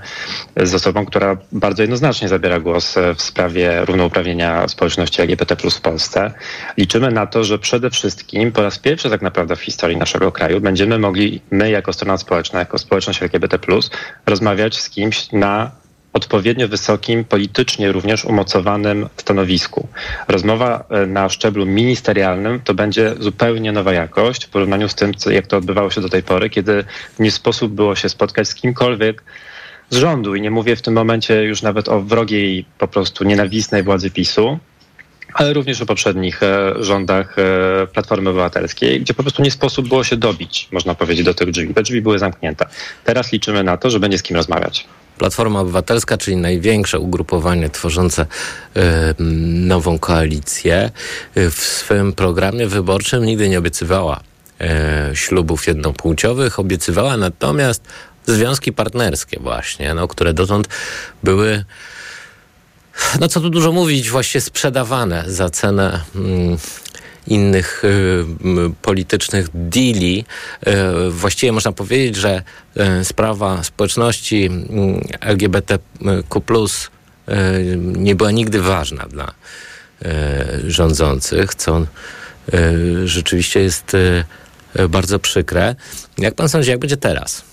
z 0.55 0.73
osobą, 0.73 1.05
która 1.05 1.38
bardzo 1.51 1.84
jednoznacznie 1.84 2.27
zabiera 2.27 2.60
głos 2.60 2.95
w 3.15 3.21
sprawie 3.21 3.86
równouprawnienia 3.86 4.67
społeczności 4.67 5.21
LGBT 5.21 5.55
w 5.55 5.81
Polsce. 5.81 6.34
Liczymy 6.77 7.12
na 7.12 7.27
to, 7.27 7.43
że 7.43 7.60
przede 7.60 7.89
wszystkim 7.89 8.51
po 8.51 8.62
raz 8.62 8.79
pierwszy 8.79 9.10
tak 9.10 9.21
naprawdę 9.21 9.55
w 9.55 9.62
historii 9.62 9.97
naszego 9.97 10.31
kraju 10.31 10.62
będziemy 10.62 10.99
mogli 10.99 11.41
my 11.51 11.69
jako 11.69 11.93
strona 11.93 12.17
społeczna, 12.17 12.60
jako 12.60 12.77
społeczność 12.77 13.23
LGBT 13.23 13.60
rozmawiać 14.25 14.79
z 14.79 14.89
kimś 14.89 15.31
na 15.31 15.71
odpowiednio 16.15 16.67
wysokim, 16.67 17.23
politycznie 17.23 17.91
również 17.91 18.25
umocowanym 18.25 19.10
stanowisku. 19.17 19.88
Rozmowa 20.28 20.84
e, 20.89 21.06
na 21.06 21.30
szczeblu 21.30 21.65
ministerialnym 21.65 22.60
to 22.60 22.73
będzie 22.73 23.15
zupełnie 23.19 23.71
nowa 23.71 23.93
jakość 23.93 24.45
w 24.45 24.49
porównaniu 24.49 24.89
z 24.89 24.95
tym, 24.95 25.12
jak 25.32 25.47
to 25.47 25.58
odbywało 25.58 25.91
się 25.91 26.01
do 26.01 26.10
tej 26.10 26.23
pory, 26.23 26.49
kiedy 26.49 26.84
nie 27.19 27.32
sposób 27.32 27.73
było 27.73 27.95
się 27.95 28.10
spotkać 28.10 28.47
z 28.47 28.56
kimkolwiek 28.56 29.23
z 29.89 29.97
rządu. 29.97 30.36
I 30.36 30.41
nie 30.41 30.51
mówię 30.51 30.75
w 30.75 30.82
tym 30.82 30.93
momencie 30.93 31.43
już 31.43 31.62
nawet 31.62 31.89
o 31.89 32.01
wrogiej, 32.01 32.65
po 32.78 32.88
prostu 32.88 33.23
nienawistnej 33.23 33.84
władzy 33.84 34.12
PiSu, 34.12 34.60
ale 35.34 35.54
również 35.54 35.82
o 35.82 35.86
poprzednich 35.86 36.43
e, 36.43 36.73
rządach 36.80 37.36
e, 37.39 37.88
Platformy 37.88 38.30
Obywatelskiej, 38.30 39.01
gdzie 39.01 39.13
po 39.13 39.23
prostu 39.23 39.43
nie 39.43 39.51
sposób 39.51 39.88
było 39.88 40.04
się 40.04 40.17
dobić, 40.17 40.67
można 40.71 40.95
powiedzieć, 40.95 41.25
do 41.25 41.34
tych 41.34 41.51
drzwi. 41.51 41.73
Te 41.73 41.84
drzwi 41.84 42.01
były 42.01 42.19
zamknięte. 42.19 42.65
Teraz 43.04 43.32
liczymy 43.32 43.63
na 43.63 43.78
to, 43.78 43.89
że 43.89 43.99
będzie 43.99 44.17
z 44.17 44.23
kim 44.23 44.36
rozmawiać. 44.36 44.88
Platforma 45.17 45.60
Obywatelska, 45.60 46.17
czyli 46.17 46.38
największe 46.38 46.99
ugrupowanie 46.99 47.69
tworzące 47.69 48.21
y, 48.78 48.80
nową 49.67 49.99
koalicję, 49.99 50.91
y, 51.38 51.51
w 51.51 51.60
swym 51.60 52.13
programie 52.13 52.67
wyborczym 52.67 53.25
nigdy 53.25 53.49
nie 53.49 53.60
obiecywała 53.60 54.19
y, 55.12 55.15
ślubów 55.15 55.67
jednopłciowych, 55.67 56.60
obiecywała 56.60 57.17
natomiast 57.17 57.84
związki 58.25 58.73
partnerskie 58.73 59.39
właśnie, 59.39 59.93
no, 59.93 60.08
które 60.08 60.34
dotąd 60.34 60.67
były 61.23 61.65
no 63.19 63.28
co 63.28 63.41
tu 63.41 63.49
dużo 63.49 63.71
mówić, 63.71 64.10
właśnie 64.10 64.41
sprzedawane 64.41 65.23
za 65.28 65.49
cenę 65.49 66.01
mm, 66.15 66.58
innych 67.27 67.83
y, 67.85 68.25
politycznych 68.81 69.47
deali. 69.53 70.25
Y, 70.67 70.71
właściwie 71.11 71.51
można 71.51 71.71
powiedzieć, 71.71 72.15
że 72.15 72.43
y, 73.01 73.05
sprawa 73.05 73.63
społeczności 73.63 74.49
LGBTQ 75.21 76.67
nie 77.77 78.15
była 78.15 78.31
nigdy 78.31 78.61
ważna 78.61 79.05
dla 79.09 79.33
rządzących, 80.67 81.55
co 81.55 81.85
rzeczywiście 83.05 83.59
jest 83.59 83.97
bardzo 84.89 85.19
przykre. 85.19 85.75
Jak 86.17 86.35
pan 86.35 86.49
sądzi, 86.49 86.69
jak 86.69 86.79
będzie 86.79 86.97
teraz? 86.97 87.43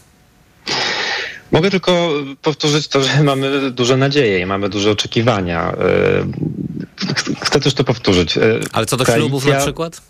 Mogę 1.52 1.70
tylko 1.70 2.10
powtórzyć 2.42 2.88
to, 2.88 3.02
że 3.02 3.22
mamy 3.22 3.70
duże 3.70 3.96
nadzieje 3.96 4.38
i 4.40 4.46
mamy 4.46 4.68
duże 4.68 4.90
oczekiwania. 4.90 5.74
Chcę 7.52 7.60
też 7.60 7.74
to 7.74 7.84
powtórzyć. 7.84 8.38
Ale 8.72 8.86
co 8.86 8.96
do 8.96 9.04
Koalicja... 9.04 9.22
ślubów 9.28 9.46
na 9.46 9.60
przykład? 9.60 10.02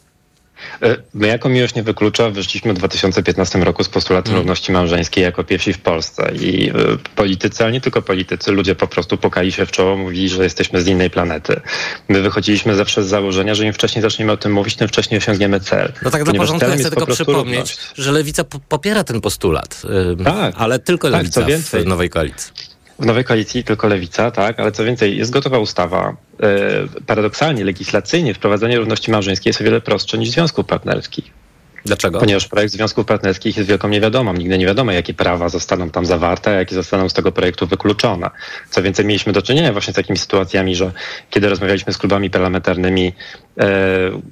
E, 0.83 0.96
My 1.14 1.26
jako 1.26 1.48
Miłość 1.48 1.74
nie 1.74 1.83
wyklucza 1.83 2.31
wyszliśmy 2.31 2.74
w 2.74 2.78
2015 2.78 3.59
roku 3.59 3.85
z 3.85 3.88
postulatem 3.88 4.35
równości 4.35 4.72
małżeńskiej 4.72 5.24
jako 5.24 5.44
pierwsi 5.44 5.72
w 5.72 5.78
Polsce 5.78 6.33
i 6.40 6.70
e, 6.70 6.74
politycy, 7.16 7.64
ale 7.64 7.72
nie 7.72 7.81
tylko 7.81 8.02
politycy, 8.02 8.52
ludzie 8.52 8.74
po 8.74 8.87
prostu 8.87 9.16
pokali 9.18 9.52
się 9.52 9.66
w 9.66 9.70
czoło, 9.70 9.96
mówili, 9.96 10.28
że 10.28 10.44
jesteśmy 10.44 10.83
z 10.83 10.87
innej 10.87 11.11
planety. 11.11 11.61
My 12.09 12.22
wychodziliśmy 12.22 12.74
zawsze 12.74 13.05
z 13.05 13.07
założenia, 13.09 13.55
że 13.55 13.66
im 13.66 13.72
wcześniej 13.72 14.02
zaczniemy 14.02 14.33
o 14.33 14.37
tym 14.37 14.52
mówić, 14.52 14.76
tym 14.76 14.88
wcześniej 14.88 15.18
osiągniemy 15.18 15.61
cel. 15.61 15.92
No 16.02 16.11
tak 16.11 16.24
Ponieważ 16.24 16.46
porządku 16.48 16.70
ja 16.70 16.76
chcę 16.76 16.90
tylko 16.90 17.07
przypomnieć, 17.07 17.59
równość. 17.59 17.78
że 17.94 18.12
Lewica 18.12 18.44
po- 18.44 18.61
popiera 18.61 19.05
ten 19.05 19.20
postulat, 19.20 19.83
Tak, 20.24 20.55
ale 20.59 20.78
tylko 20.78 21.11
tak, 21.11 21.18
Lewica 21.20 21.40
co 21.40 21.46
więcej. 21.46 21.83
w 21.83 21.87
nowej 21.87 22.11
koalicji. 22.11 22.52
W 22.98 23.07
nowej 23.07 23.24
koalicji 23.24 23.64
tylko 23.64 23.88
lewica, 23.88 24.31
tak, 24.31 24.61
ale 24.61 24.72
co 24.72 24.85
więcej, 24.85 25.18
jest 25.18 25.31
gotowa 25.31 25.59
ustawa. 25.59 26.16
E, 26.42 27.05
paradoksalnie, 27.07 27.64
legislacyjnie 27.64 28.35
wprowadzenie 28.35 28.78
równości 28.78 29.11
małżeńskiej 29.11 29.50
jest 29.50 29.61
o 29.61 29.64
wiele 29.64 29.81
prostsze 29.81 30.18
niż 30.18 30.31
związków 30.31 30.66
partnerskich. 30.66 31.41
Dlaczego? 31.85 32.18
Ponieważ 32.18 32.49
projekt 32.49 32.73
związków 32.73 33.07
partnerskich 33.07 33.57
jest 33.57 33.68
wielką 33.68 33.88
niewiadomą. 33.88 34.35
Nigdy 34.35 34.59
nie 34.59 34.66
wiadomo, 34.66 34.92
jakie 34.92 35.14
prawa 35.14 35.49
zostaną 35.49 35.90
tam 35.90 36.07
zawarte, 36.07 36.51
a 36.51 36.55
jakie 36.55 36.75
zostaną 36.75 37.09
z 37.09 37.12
tego 37.12 37.33
projektu 37.33 37.66
wykluczone. 37.66 38.31
Co 38.71 38.83
więcej, 38.83 39.05
mieliśmy 39.05 39.33
do 39.33 39.42
czynienia 39.42 39.73
właśnie 39.73 39.92
z 39.92 39.97
takimi 39.97 40.18
sytuacjami, 40.18 40.75
że 40.75 40.92
kiedy 41.31 41.49
rozmawialiśmy 41.49 41.92
z 41.92 41.99
klubami 41.99 42.31
parlamentarnymi, 42.31 43.12
e, 43.59 43.66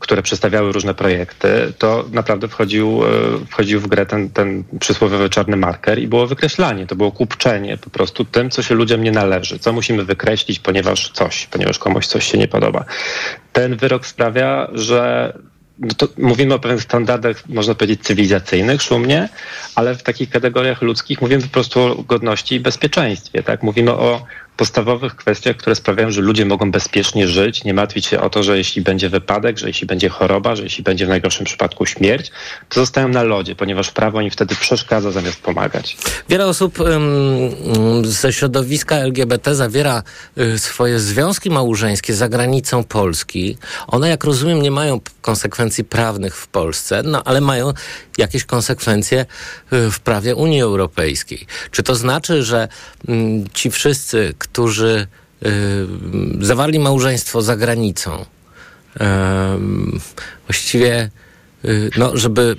które 0.00 0.22
przedstawiały 0.22 0.72
różne 0.72 0.94
projekty, 0.94 1.72
to 1.78 2.04
naprawdę 2.12 2.48
wchodził, 2.48 3.02
e, 3.04 3.08
wchodził 3.50 3.80
w 3.80 3.86
grę 3.86 4.06
ten, 4.06 4.30
ten 4.30 4.64
przysłowiowy 4.80 5.30
czarny 5.30 5.56
marker 5.56 5.98
i 5.98 6.08
było 6.08 6.26
wykreślanie. 6.26 6.86
To 6.86 6.96
było 6.96 7.12
kupczenie 7.12 7.76
po 7.76 7.90
prostu 7.90 8.24
tym, 8.24 8.50
co 8.50 8.62
się 8.62 8.74
ludziom 8.74 9.02
nie 9.02 9.12
należy, 9.12 9.58
co 9.58 9.72
musimy 9.72 10.04
wykreślić, 10.04 10.58
ponieważ 10.58 11.10
coś, 11.10 11.46
ponieważ 11.46 11.78
komuś 11.78 12.06
coś 12.06 12.30
się 12.32 12.38
nie 12.38 12.48
podoba. 12.48 12.84
Ten 13.52 13.76
wyrok 13.76 14.06
sprawia, 14.06 14.68
że 14.72 15.32
mówimy 16.18 16.54
o 16.54 16.58
pewnych 16.58 16.82
standardach, 16.82 17.48
można 17.48 17.74
powiedzieć, 17.74 18.02
cywilizacyjnych, 18.02 18.82
szumnie, 18.82 19.28
ale 19.74 19.94
w 19.94 20.02
takich 20.02 20.30
kategoriach 20.30 20.82
ludzkich 20.82 21.20
mówimy 21.20 21.42
po 21.42 21.48
prostu 21.48 21.80
o 21.80 21.94
godności 21.94 22.54
i 22.54 22.60
bezpieczeństwie. 22.60 23.42
Tak? 23.42 23.62
Mówimy 23.62 23.92
o 23.92 24.24
podstawowych 24.60 25.16
kwestiach, 25.16 25.56
które 25.56 25.76
sprawiają, 25.76 26.10
że 26.10 26.20
ludzie 26.20 26.44
mogą 26.44 26.70
bezpiecznie 26.70 27.28
żyć, 27.28 27.64
nie 27.64 27.74
martwić 27.74 28.06
się 28.06 28.20
o 28.20 28.30
to, 28.30 28.42
że 28.42 28.58
jeśli 28.58 28.82
będzie 28.82 29.08
wypadek, 29.08 29.58
że 29.58 29.68
jeśli 29.68 29.86
będzie 29.86 30.08
choroba, 30.08 30.56
że 30.56 30.62
jeśli 30.62 30.84
będzie 30.84 31.06
w 31.06 31.08
najgorszym 31.08 31.46
przypadku 31.46 31.86
śmierć, 31.86 32.30
to 32.68 32.80
zostają 32.80 33.08
na 33.08 33.22
lodzie, 33.22 33.54
ponieważ 33.56 33.90
prawo 33.90 34.20
im 34.20 34.30
wtedy 34.30 34.54
przeszkadza 34.54 35.10
zamiast 35.10 35.40
pomagać. 35.40 35.96
Wiele 36.28 36.46
osób 36.46 36.80
ym, 36.80 38.06
ze 38.06 38.32
środowiska 38.32 38.96
LGBT 38.96 39.54
zawiera 39.54 40.02
y, 40.38 40.58
swoje 40.58 41.00
związki 41.00 41.50
małżeńskie 41.50 42.14
za 42.14 42.28
granicą 42.28 42.84
Polski. 42.84 43.58
One, 43.86 44.08
jak 44.08 44.24
rozumiem, 44.24 44.62
nie 44.62 44.70
mają 44.70 45.00
konsekwencji 45.20 45.84
prawnych 45.84 46.36
w 46.36 46.46
Polsce, 46.46 47.02
no 47.02 47.22
ale 47.24 47.40
mają 47.40 47.72
jakieś 48.18 48.44
konsekwencje 48.44 49.26
y, 49.72 49.90
w 49.90 50.00
prawie 50.00 50.34
Unii 50.34 50.62
Europejskiej. 50.62 51.46
Czy 51.70 51.82
to 51.82 51.94
znaczy, 51.94 52.42
że 52.42 52.68
ym, 53.08 53.44
ci 53.54 53.70
wszyscy, 53.70 54.34
którzy 54.52 55.06
y, 55.46 56.46
zawarli 56.46 56.78
małżeństwo 56.78 57.42
za 57.42 57.56
granicą, 57.56 58.24
ym, 59.00 60.00
właściwie, 60.46 61.10
y, 61.64 61.90
no, 61.96 62.16
żeby 62.16 62.56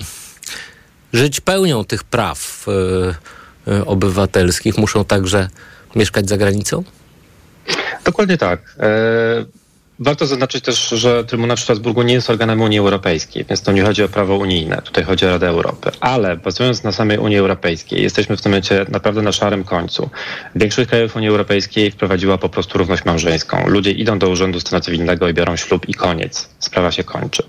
żyć 1.14 1.42
pełnią 1.42 1.84
tych 1.84 2.04
praw 2.04 2.66
y, 3.68 3.72
y, 3.72 3.86
obywatelskich, 3.86 4.78
muszą 4.78 5.06
także 5.06 5.50
mieszkać 5.96 6.30
za 6.30 6.38
granicą? 6.38 6.84
Dokładnie 8.06 8.38
tak. 8.38 8.76
Warto 10.04 10.26
zaznaczyć 10.26 10.64
też, 10.64 10.90
że 10.90 11.24
Trybunał 11.24 11.58
w 11.58 11.60
Strasburgu 11.60 12.02
nie 12.02 12.14
jest 12.14 12.30
organem 12.30 12.62
Unii 12.62 12.80
Europejskiej, 12.80 13.46
więc 13.50 13.62
to 13.62 13.72
nie 13.72 13.84
chodzi 13.84 14.04
o 14.04 14.10
prawo 14.10 14.36
unijne, 14.36 14.82
tutaj 14.82 15.04
chodzi 15.04 15.26
o 15.26 15.30
Radę 15.30 15.48
Europy. 15.48 15.92
Ale 16.00 16.38
bazując 16.38 16.84
na 16.84 16.92
samej 16.92 17.18
Unii 17.18 17.38
Europejskiej, 17.38 18.04
jesteśmy 18.04 18.38
w 18.38 18.42
tym 18.42 18.52
momencie 18.52 18.86
naprawdę 18.90 19.22
na 19.22 19.32
szarym 19.32 19.64
końcu. 19.64 20.10
Większość 20.56 20.90
krajów 20.90 21.16
Unii 21.16 21.30
Europejskiej 21.30 21.92
wprowadziła 21.92 22.38
po 22.38 22.50
prostu 22.50 22.78
równość 22.78 23.06
małżeńską. 23.06 23.68
Ludzie 23.68 23.92
idą 23.92 24.20
do 24.20 24.30
urzędu 24.30 24.60
stanu 24.60 24.82
cywilnego 24.82 25.30
i 25.30 25.34
biorą 25.34 25.56
ślub 25.56 25.90
i 25.90 25.94
koniec. 25.94 26.50
Sprawa 26.60 26.92
się 26.92 27.04
kończy. 27.04 27.44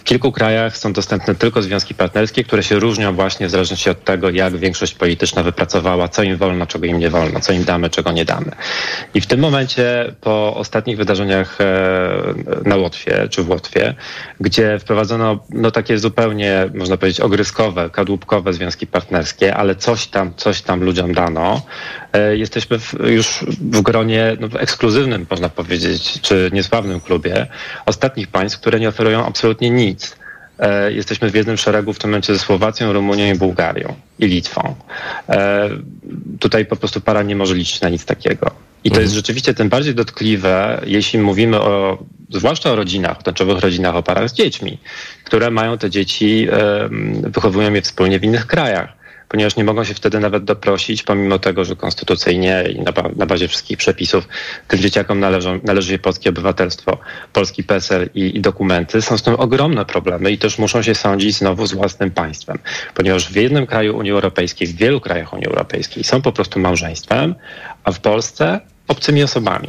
W 0.00 0.04
kilku 0.04 0.32
krajach 0.32 0.76
są 0.76 0.92
dostępne 0.92 1.34
tylko 1.34 1.62
związki 1.62 1.94
partnerskie, 1.94 2.44
które 2.44 2.62
się 2.62 2.78
różnią 2.78 3.14
właśnie 3.14 3.46
w 3.46 3.50
zależności 3.50 3.90
od 3.90 4.04
tego, 4.04 4.30
jak 4.30 4.56
większość 4.56 4.94
polityczna 4.94 5.42
wypracowała, 5.42 6.08
co 6.08 6.22
im 6.22 6.36
wolno, 6.36 6.66
czego 6.66 6.86
im 6.86 6.98
nie 6.98 7.10
wolno, 7.10 7.40
co 7.40 7.52
im 7.52 7.64
damy, 7.64 7.90
czego 7.90 8.12
nie 8.12 8.24
damy. 8.24 8.50
I 9.14 9.20
w 9.20 9.26
tym 9.26 9.40
momencie, 9.40 10.14
po 10.20 10.54
ostatnich 10.56 10.96
wydarzeniach 10.96 11.60
e, 11.60 12.64
na 12.64 12.76
Łotwie, 12.76 13.28
czy 13.30 13.42
w 13.42 13.50
Łotwie, 13.50 13.94
gdzie 14.40 14.78
wprowadzono 14.78 15.38
no, 15.50 15.70
takie 15.70 15.98
zupełnie, 15.98 16.70
można 16.74 16.96
powiedzieć, 16.96 17.20
ogryskowe, 17.20 17.90
kadłubkowe 17.90 18.52
związki 18.52 18.86
partnerskie, 18.86 19.56
ale 19.56 19.74
coś 19.74 20.06
tam, 20.06 20.34
coś 20.36 20.62
tam 20.62 20.84
ludziom 20.84 21.14
dano, 21.14 21.62
jesteśmy 22.32 22.78
w, 22.78 22.94
już 23.06 23.44
w 23.48 23.80
gronie 23.82 24.36
no, 24.40 24.48
w 24.48 24.56
ekskluzywnym, 24.56 25.26
można 25.30 25.48
powiedzieć, 25.48 26.20
czy 26.20 26.50
niesławnym 26.52 27.00
klubie 27.00 27.46
ostatnich 27.86 28.28
państw, 28.28 28.60
które 28.60 28.80
nie 28.80 28.88
oferują 28.88 29.26
absolutnie 29.26 29.70
nic. 29.70 30.16
E, 30.60 30.92
Jesteśmy 30.92 31.30
w 31.30 31.34
jednym 31.34 31.56
szeregu 31.56 31.92
w 31.92 31.98
tym 31.98 32.10
momencie 32.10 32.32
ze 32.32 32.38
Słowacją, 32.38 32.92
Rumunią 32.92 33.34
i 33.34 33.38
Bułgarią 33.38 33.94
i 34.18 34.26
Litwą. 34.26 34.74
E, 35.28 35.70
Tutaj 36.40 36.66
po 36.66 36.76
prostu 36.76 37.00
para 37.00 37.22
nie 37.22 37.36
może 37.36 37.54
liczyć 37.54 37.80
na 37.80 37.88
nic 37.88 38.04
takiego. 38.04 38.50
I 38.84 38.90
to 38.90 39.00
jest 39.00 39.14
rzeczywiście 39.14 39.54
tym 39.54 39.68
bardziej 39.68 39.94
dotkliwe, 39.94 40.80
jeśli 40.86 41.18
mówimy 41.18 41.60
o, 41.60 41.98
zwłaszcza 42.30 42.72
o 42.72 42.76
rodzinach, 42.76 43.18
o 43.18 43.22
tęczowych 43.22 43.58
rodzinach, 43.58 43.96
o 43.96 44.02
parach 44.02 44.30
z 44.30 44.32
dziećmi, 44.32 44.78
które 45.24 45.50
mają 45.50 45.78
te 45.78 45.90
dzieci, 45.90 46.48
wychowują 47.22 47.74
je 47.74 47.82
wspólnie 47.82 48.18
w 48.18 48.24
innych 48.24 48.46
krajach 48.46 48.99
ponieważ 49.30 49.56
nie 49.56 49.64
mogą 49.64 49.84
się 49.84 49.94
wtedy 49.94 50.20
nawet 50.20 50.44
doprosić, 50.44 51.02
pomimo 51.02 51.38
tego, 51.38 51.64
że 51.64 51.76
konstytucyjnie 51.76 52.64
i 52.74 52.80
na, 52.80 52.92
na 53.16 53.26
bazie 53.26 53.48
wszystkich 53.48 53.78
przepisów 53.78 54.28
tym 54.68 54.80
dzieciakom 54.80 55.20
należą, 55.20 55.60
należy 55.64 55.98
polskie 55.98 56.30
obywatelstwo, 56.30 56.98
polski 57.32 57.64
PESEL 57.64 58.10
i, 58.14 58.36
i 58.36 58.40
dokumenty. 58.40 59.02
Są 59.02 59.18
z 59.18 59.22
tym 59.22 59.34
ogromne 59.34 59.84
problemy 59.84 60.30
i 60.30 60.38
też 60.38 60.58
muszą 60.58 60.82
się 60.82 60.94
sądzić 60.94 61.36
znowu 61.36 61.66
z 61.66 61.72
własnym 61.72 62.10
państwem, 62.10 62.58
ponieważ 62.94 63.28
w 63.32 63.36
jednym 63.36 63.66
kraju 63.66 63.96
Unii 63.96 64.12
Europejskiej, 64.12 64.66
w 64.68 64.76
wielu 64.76 65.00
krajach 65.00 65.32
Unii 65.32 65.46
Europejskiej 65.46 66.04
są 66.04 66.22
po 66.22 66.32
prostu 66.32 66.60
małżeństwem, 66.60 67.34
a 67.84 67.92
w 67.92 68.00
Polsce 68.00 68.60
obcymi 68.88 69.22
osobami. 69.22 69.68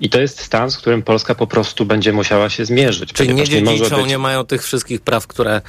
I 0.00 0.10
to 0.10 0.20
jest 0.20 0.40
stan, 0.40 0.70
z 0.70 0.76
którym 0.78 1.02
Polska 1.02 1.34
po 1.34 1.46
prostu 1.46 1.84
będzie 1.86 2.12
musiała 2.12 2.50
się 2.50 2.64
zmierzyć. 2.64 3.12
Czyli 3.12 3.28
nie 3.28 3.42
ponieważ 3.42 3.62
nie 3.62 3.78
dziedziczą, 3.78 3.96
być- 3.96 4.06
nie 4.08 4.18
mają 4.18 4.44
tych 4.44 4.62
wszystkich 4.64 5.00
praw, 5.00 5.26
które 5.26 5.60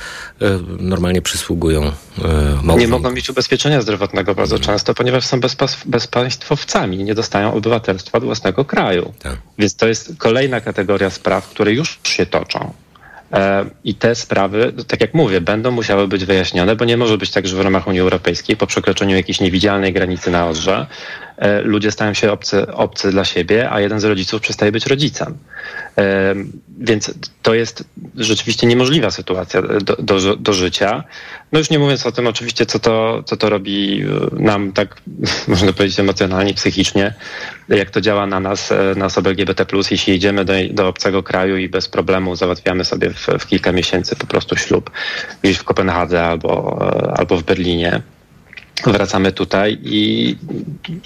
y, 0.42 0.46
normalnie 0.80 1.22
przysługują 1.22 1.88
y. 1.88 2.78
Nie 2.78 2.88
mogą 2.88 3.12
mieć 3.12 3.30
ubezpieczenia 3.30 3.82
zdrowotnego 3.82 4.36
bardzo 4.36 4.56
Mhm. 4.56 4.74
często, 4.74 4.94
ponieważ 4.94 5.26
są 5.26 5.40
bezpas- 5.40 5.78
bezpaństwowcami, 5.86 6.98
nie 7.04 7.16
dostają 7.16 7.54
obywatelstwa 7.54 8.20
własnego 8.20 8.66
kraju. 8.66 9.14
Tak. 9.20 9.38
Więc 9.58 9.76
to 9.76 9.88
jest 9.88 10.14
kolejna 10.18 10.62
kategoria 10.62 11.10
spraw, 11.10 11.50
które 11.50 11.74
już 11.74 12.00
się 12.04 12.26
toczą. 12.26 12.74
E, 13.34 13.66
I 13.84 13.96
te 13.96 14.16
sprawy, 14.16 14.74
tak 14.88 15.02
jak 15.02 15.14
mówię, 15.14 15.42
będą 15.42 15.72
musiały 15.72 16.08
być 16.08 16.26
wyjaśnione, 16.26 16.76
bo 16.76 16.86
nie 16.86 16.98
może 16.98 17.18
być 17.18 17.32
tak, 17.32 17.48
że 17.48 17.56
w 17.56 17.62
ramach 17.62 17.88
Unii 17.88 18.00
Europejskiej 18.02 18.58
po 18.58 18.68
przekroczeniu 18.68 19.16
jakiejś 19.16 19.40
niewidzialnej 19.40 19.94
granicy 19.94 20.32
na 20.32 20.48
Odrze 20.48 20.88
ludzie 21.64 21.92
stają 21.92 22.14
się 22.14 22.32
obcy, 22.32 22.74
obcy 22.74 23.12
dla 23.12 23.26
siebie, 23.26 23.72
a 23.72 23.80
jeden 23.80 24.00
z 24.00 24.04
rodziców 24.04 24.42
przestaje 24.42 24.72
być 24.72 24.86
rodzicem. 24.86 25.38
E, 25.98 26.36
Więc 26.80 27.14
to 27.42 27.54
jest 27.54 27.84
rzeczywiście 28.16 28.68
niemożliwa 28.68 29.12
sytuacja 29.12 29.62
do, 29.62 29.96
do, 29.96 30.36
do 30.36 30.54
życia. 30.54 31.04
No 31.52 31.60
już 31.60 31.70
nie 31.70 31.80
mówiąc 31.80 32.06
o 32.06 32.12
tym 32.12 32.28
oczywiście, 32.28 32.66
co 32.66 32.80
to, 32.80 33.24
co 33.26 33.38
to 33.38 33.50
robi 33.50 34.02
e, 34.02 34.42
nam 34.44 34.72
tak, 34.72 35.02
można 35.48 35.74
powiedzieć, 35.74 36.00
emocjonalnie, 36.00 36.54
psychicznie, 36.54 37.14
jak 37.70 37.90
to 37.90 38.02
działa 38.02 38.28
na 38.28 38.40
nas, 38.40 38.72
e, 38.72 38.94
na 38.98 39.06
osoby 39.06 39.30
LGBT+, 39.30 39.66
jeśli 39.92 40.14
jedziemy 40.14 40.46
do, 40.46 40.54
do 40.72 40.88
obcego 40.88 41.24
kraju 41.24 41.58
i 41.58 41.70
bez 41.70 41.88
problemu 41.88 42.36
załatwiamy 42.36 42.86
sobie 42.86 43.10
w, 43.10 43.28
w 43.40 43.48
kilka 43.48 43.72
miesięcy 43.72 44.16
po 44.16 44.28
prostu 44.28 44.56
ślub 44.56 44.92
gdzieś 45.44 45.58
w 45.58 45.64
Kopenhadze 45.64 46.26
albo, 46.26 46.80
e, 46.82 47.14
albo 47.18 47.38
w 47.38 47.44
Berlinie. 47.44 48.02
Wracamy 48.88 49.32
tutaj 49.32 49.78
i 49.84 50.36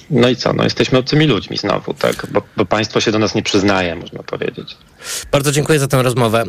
no 0.10 0.30
i 0.30 0.36
co? 0.36 0.54
No 0.54 0.64
jesteśmy 0.64 1.00
obcymi 1.00 1.28
ludźmi 1.28 1.58
znowu, 1.58 1.94
tak? 1.94 2.28
Bo, 2.32 2.42
bo 2.58 2.66
państwo 2.66 3.00
się 3.00 3.12
do 3.12 3.20
nas 3.20 3.36
nie 3.36 3.44
przyznaje, 3.44 3.96
można 3.96 4.24
powiedzieć. 4.24 4.78
Bardzo 5.32 5.52
dziękuję 5.52 5.80
za 5.80 5.88
tę 5.88 6.04
rozmowę. 6.04 6.44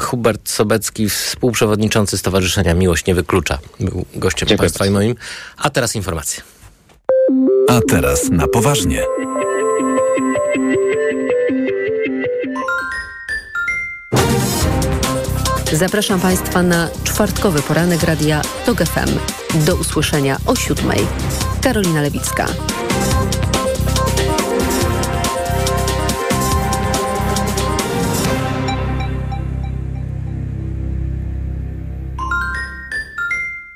Hubert 0.00 0.48
Sobecki, 0.48 1.08
współprzewodniczący 1.08 2.18
Stowarzyszenia 2.18 2.74
Miłość 2.74 3.06
Nie 3.06 3.14
Wyklucza, 3.14 3.58
był 3.80 4.04
gościem 4.14 4.48
Dziękuję 4.48 4.68
Państwa 4.68 4.86
i 4.86 4.90
moim. 4.90 5.14
A 5.56 5.70
teraz 5.70 5.96
informacje. 5.96 6.42
A 7.68 7.80
teraz 7.88 8.30
na 8.30 8.48
poważnie. 8.48 9.02
Zapraszam 15.72 16.20
Państwa 16.20 16.62
na 16.62 16.88
czwartkowy 17.04 17.62
poranek 17.62 18.02
radia 18.02 18.42
TOG 18.66 18.84
FM. 18.84 19.18
Do 19.66 19.76
usłyszenia 19.76 20.36
o 20.46 20.56
siódmej. 20.56 21.00
Karolina 21.62 22.02
Lewicka. 22.02 22.46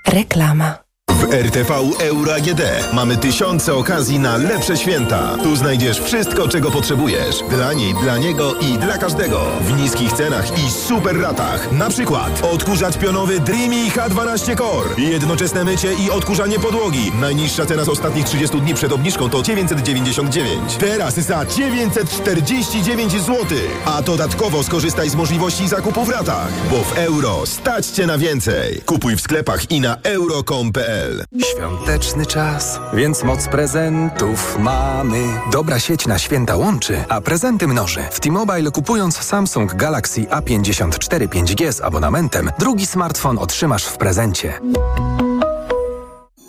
Reklama. 0.07 0.86
W 1.16 1.35
RTV 1.35 1.74
Euro 2.00 2.35
AGD 2.35 2.61
mamy 2.92 3.16
tysiące 3.16 3.74
okazji 3.74 4.18
na 4.18 4.37
lepsze 4.37 4.76
święta. 4.76 5.37
Tu 5.42 5.57
znajdziesz 5.57 6.00
wszystko, 6.00 6.48
czego 6.48 6.70
potrzebujesz. 6.70 7.37
Dla 7.50 7.72
niej, 7.72 7.94
dla 7.94 8.18
niego 8.18 8.55
i 8.55 8.79
dla 8.79 8.98
każdego. 8.98 9.40
W 9.60 9.81
niskich 9.81 10.12
cenach 10.12 10.58
i 10.58 10.71
super 10.71 11.21
ratach. 11.21 11.73
Na 11.73 11.88
przykład 11.88 12.44
odkurzacz 12.52 12.96
pionowy 12.96 13.40
Dreamy 13.40 13.88
H12 13.88 14.56
Core. 14.56 14.88
Jednoczesne 14.98 15.64
mycie 15.64 15.94
i 15.94 16.10
odkurzanie 16.10 16.58
podłogi. 16.58 17.12
Najniższa 17.21 17.67
cena 17.67 17.85
z 17.85 17.88
ostatnich 17.88 18.25
30 18.25 18.60
dni 18.60 18.75
przed 18.75 18.92
obniżką 18.92 19.31
to 19.31 19.42
999. 19.42 20.77
Teraz 20.79 21.14
za 21.14 21.46
949 21.46 23.12
zł. 23.12 23.37
A 23.85 24.02
dodatkowo 24.02 24.62
skorzystaj 24.62 25.10
z 25.10 25.14
możliwości 25.14 25.69
zakupu 25.69 26.04
w 26.04 26.08
ratach. 26.08 26.48
Bo 26.71 26.77
w 26.77 26.98
euro 26.98 27.46
stać 27.46 27.87
Cię 27.87 28.06
na 28.06 28.19
więcej. 28.19 28.81
Kupuj 28.87 29.17
w 29.17 29.21
sklepach 29.21 29.71
i 29.71 29.81
na 29.81 29.96
euro.com.pl 30.02 31.06
Świąteczny 31.44 32.27
czas, 32.27 32.81
więc 32.94 33.23
moc 33.23 33.48
prezentów 33.48 34.59
mamy. 34.59 35.25
Dobra 35.52 35.79
sieć 35.79 36.07
na 36.07 36.19
święta 36.19 36.57
łączy, 36.57 37.04
a 37.09 37.21
prezenty 37.21 37.67
mnoży. 37.67 38.00
W 38.11 38.21
T-Mobile 38.21 38.71
kupując 38.71 39.17
Samsung 39.17 39.75
Galaxy 39.75 40.21
A54 40.21 41.29
5G 41.29 41.73
z 41.73 41.81
abonamentem, 41.81 42.50
drugi 42.59 42.87
smartfon 42.87 43.38
otrzymasz 43.38 43.85
w 43.85 43.96
prezencie. 43.96 44.61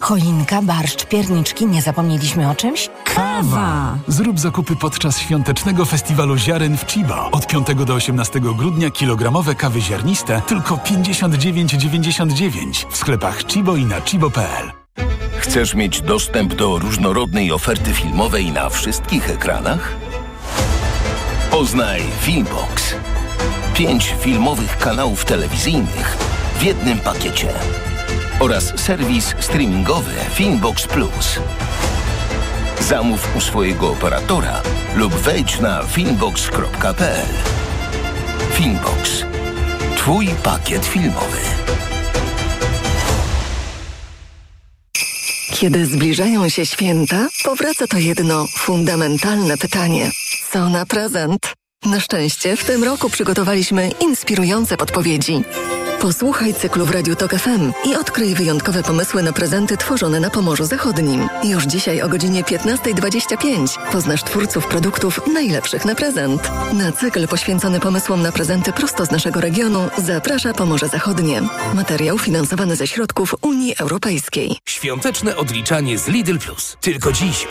Choinka, 0.08 0.62
barszcz, 0.62 1.06
pierniczki, 1.06 1.66
nie 1.66 1.82
zapomnieliśmy 1.82 2.50
o 2.50 2.56
czymś? 2.56 2.90
Kawa! 3.16 3.98
Zrób 4.08 4.40
zakupy 4.40 4.76
podczas 4.76 5.20
świątecznego 5.20 5.86
festiwalu 5.86 6.38
ziaren 6.38 6.78
w 6.78 6.86
Chiba. 6.86 7.30
Od 7.32 7.48
5 7.48 7.68
do 7.86 7.94
18 7.94 8.40
grudnia 8.40 8.92
kilogramowe 8.92 9.56
kawy 9.56 9.82
ziarniste 9.82 10.42
tylko 10.48 10.76
59,99 10.76 12.92
w 12.92 12.98
sklepach 12.98 13.46
Chibo 13.46 13.76
i 13.76 13.86
na 13.86 14.02
chibo.pl. 14.02 14.72
Chcesz 15.38 15.74
mieć 15.74 16.02
dostęp 16.02 16.54
do 16.54 16.80
różnorodnej 16.80 17.52
oferty 17.52 17.94
filmowej 17.94 18.52
na 18.52 18.70
wszystkich 18.70 19.30
ekranach? 19.30 19.96
Poznaj 21.52 22.02
Filmbox. 22.22 22.96
Pięć 23.74 24.16
filmowych 24.20 24.78
kanałów 24.78 25.26
telewizyjnych 25.26 26.18
w 26.60 26.64
jednym 26.64 27.00
pakiecie. 27.00 27.54
Oraz 28.40 28.74
serwis 28.80 29.36
streamingowy 29.40 30.14
Filmbox 30.34 30.88
Plus. 30.88 31.40
Zamów 32.82 33.36
u 33.36 33.42
swojego 33.42 33.90
operatora 33.90 34.62
lub 34.96 35.14
wejdź 35.14 35.60
na 35.60 35.84
filmbox.pl. 35.84 37.28
Filmbox. 38.52 39.26
Twój 39.96 40.28
pakiet 40.44 40.86
filmowy. 40.86 41.38
Kiedy 45.54 45.86
zbliżają 45.86 46.50
się 46.50 46.66
święta, 46.66 47.28
powraca 47.44 47.88
to 47.88 47.98
jedno 47.98 48.46
fundamentalne 48.58 49.58
pytanie. 49.58 50.12
Co 50.52 50.70
na 50.70 50.86
prezent? 50.86 51.54
Na 51.86 52.00
szczęście 52.00 52.58
w 52.58 52.64
tym 52.64 52.84
roku 52.84 53.10
przygotowaliśmy 53.10 53.92
inspirujące 54.02 54.78
podpowiedzi. 54.78 55.44
Posłuchaj 56.02 56.54
cyklu 56.54 56.86
w 56.86 56.92
Radiu 56.92 57.16
Tok 57.16 57.32
FM 57.32 57.72
i 57.86 57.96
odkryj 57.96 58.36
wyjątkowe 58.36 58.84
pomysły 58.84 59.24
na 59.24 59.34
prezenty 59.34 59.78
tworzone 59.78 60.20
na 60.20 60.30
Pomorzu 60.30 60.66
Zachodnim. 60.66 61.28
Już 61.44 61.64
dzisiaj 61.64 62.02
o 62.02 62.10
godzinie 62.10 62.44
15.25 62.44 63.92
poznasz 63.92 64.24
twórców 64.24 64.68
produktów 64.68 65.22
najlepszych 65.34 65.86
na 65.86 65.96
prezent. 65.96 66.50
Na 66.74 66.92
cykl 66.92 67.28
poświęcony 67.28 67.80
pomysłom 67.80 68.22
na 68.22 68.32
prezenty 68.32 68.74
prosto 68.74 69.06
z 69.06 69.12
naszego 69.12 69.42
regionu 69.42 69.90
zaprasza 69.98 70.54
Pomorze 70.54 70.88
Zachodnie. 70.88 71.42
Materiał 71.74 72.20
finansowany 72.20 72.76
ze 72.76 72.88
środków 72.88 73.36
Unii 73.42 73.76
Europejskiej. 73.78 74.58
Świąteczne 74.66 75.38
odliczanie 75.38 75.98
z 75.98 76.08
Lidl 76.08 76.38
Plus. 76.38 76.78
Tylko 76.82 77.12
dziś 77.12 77.46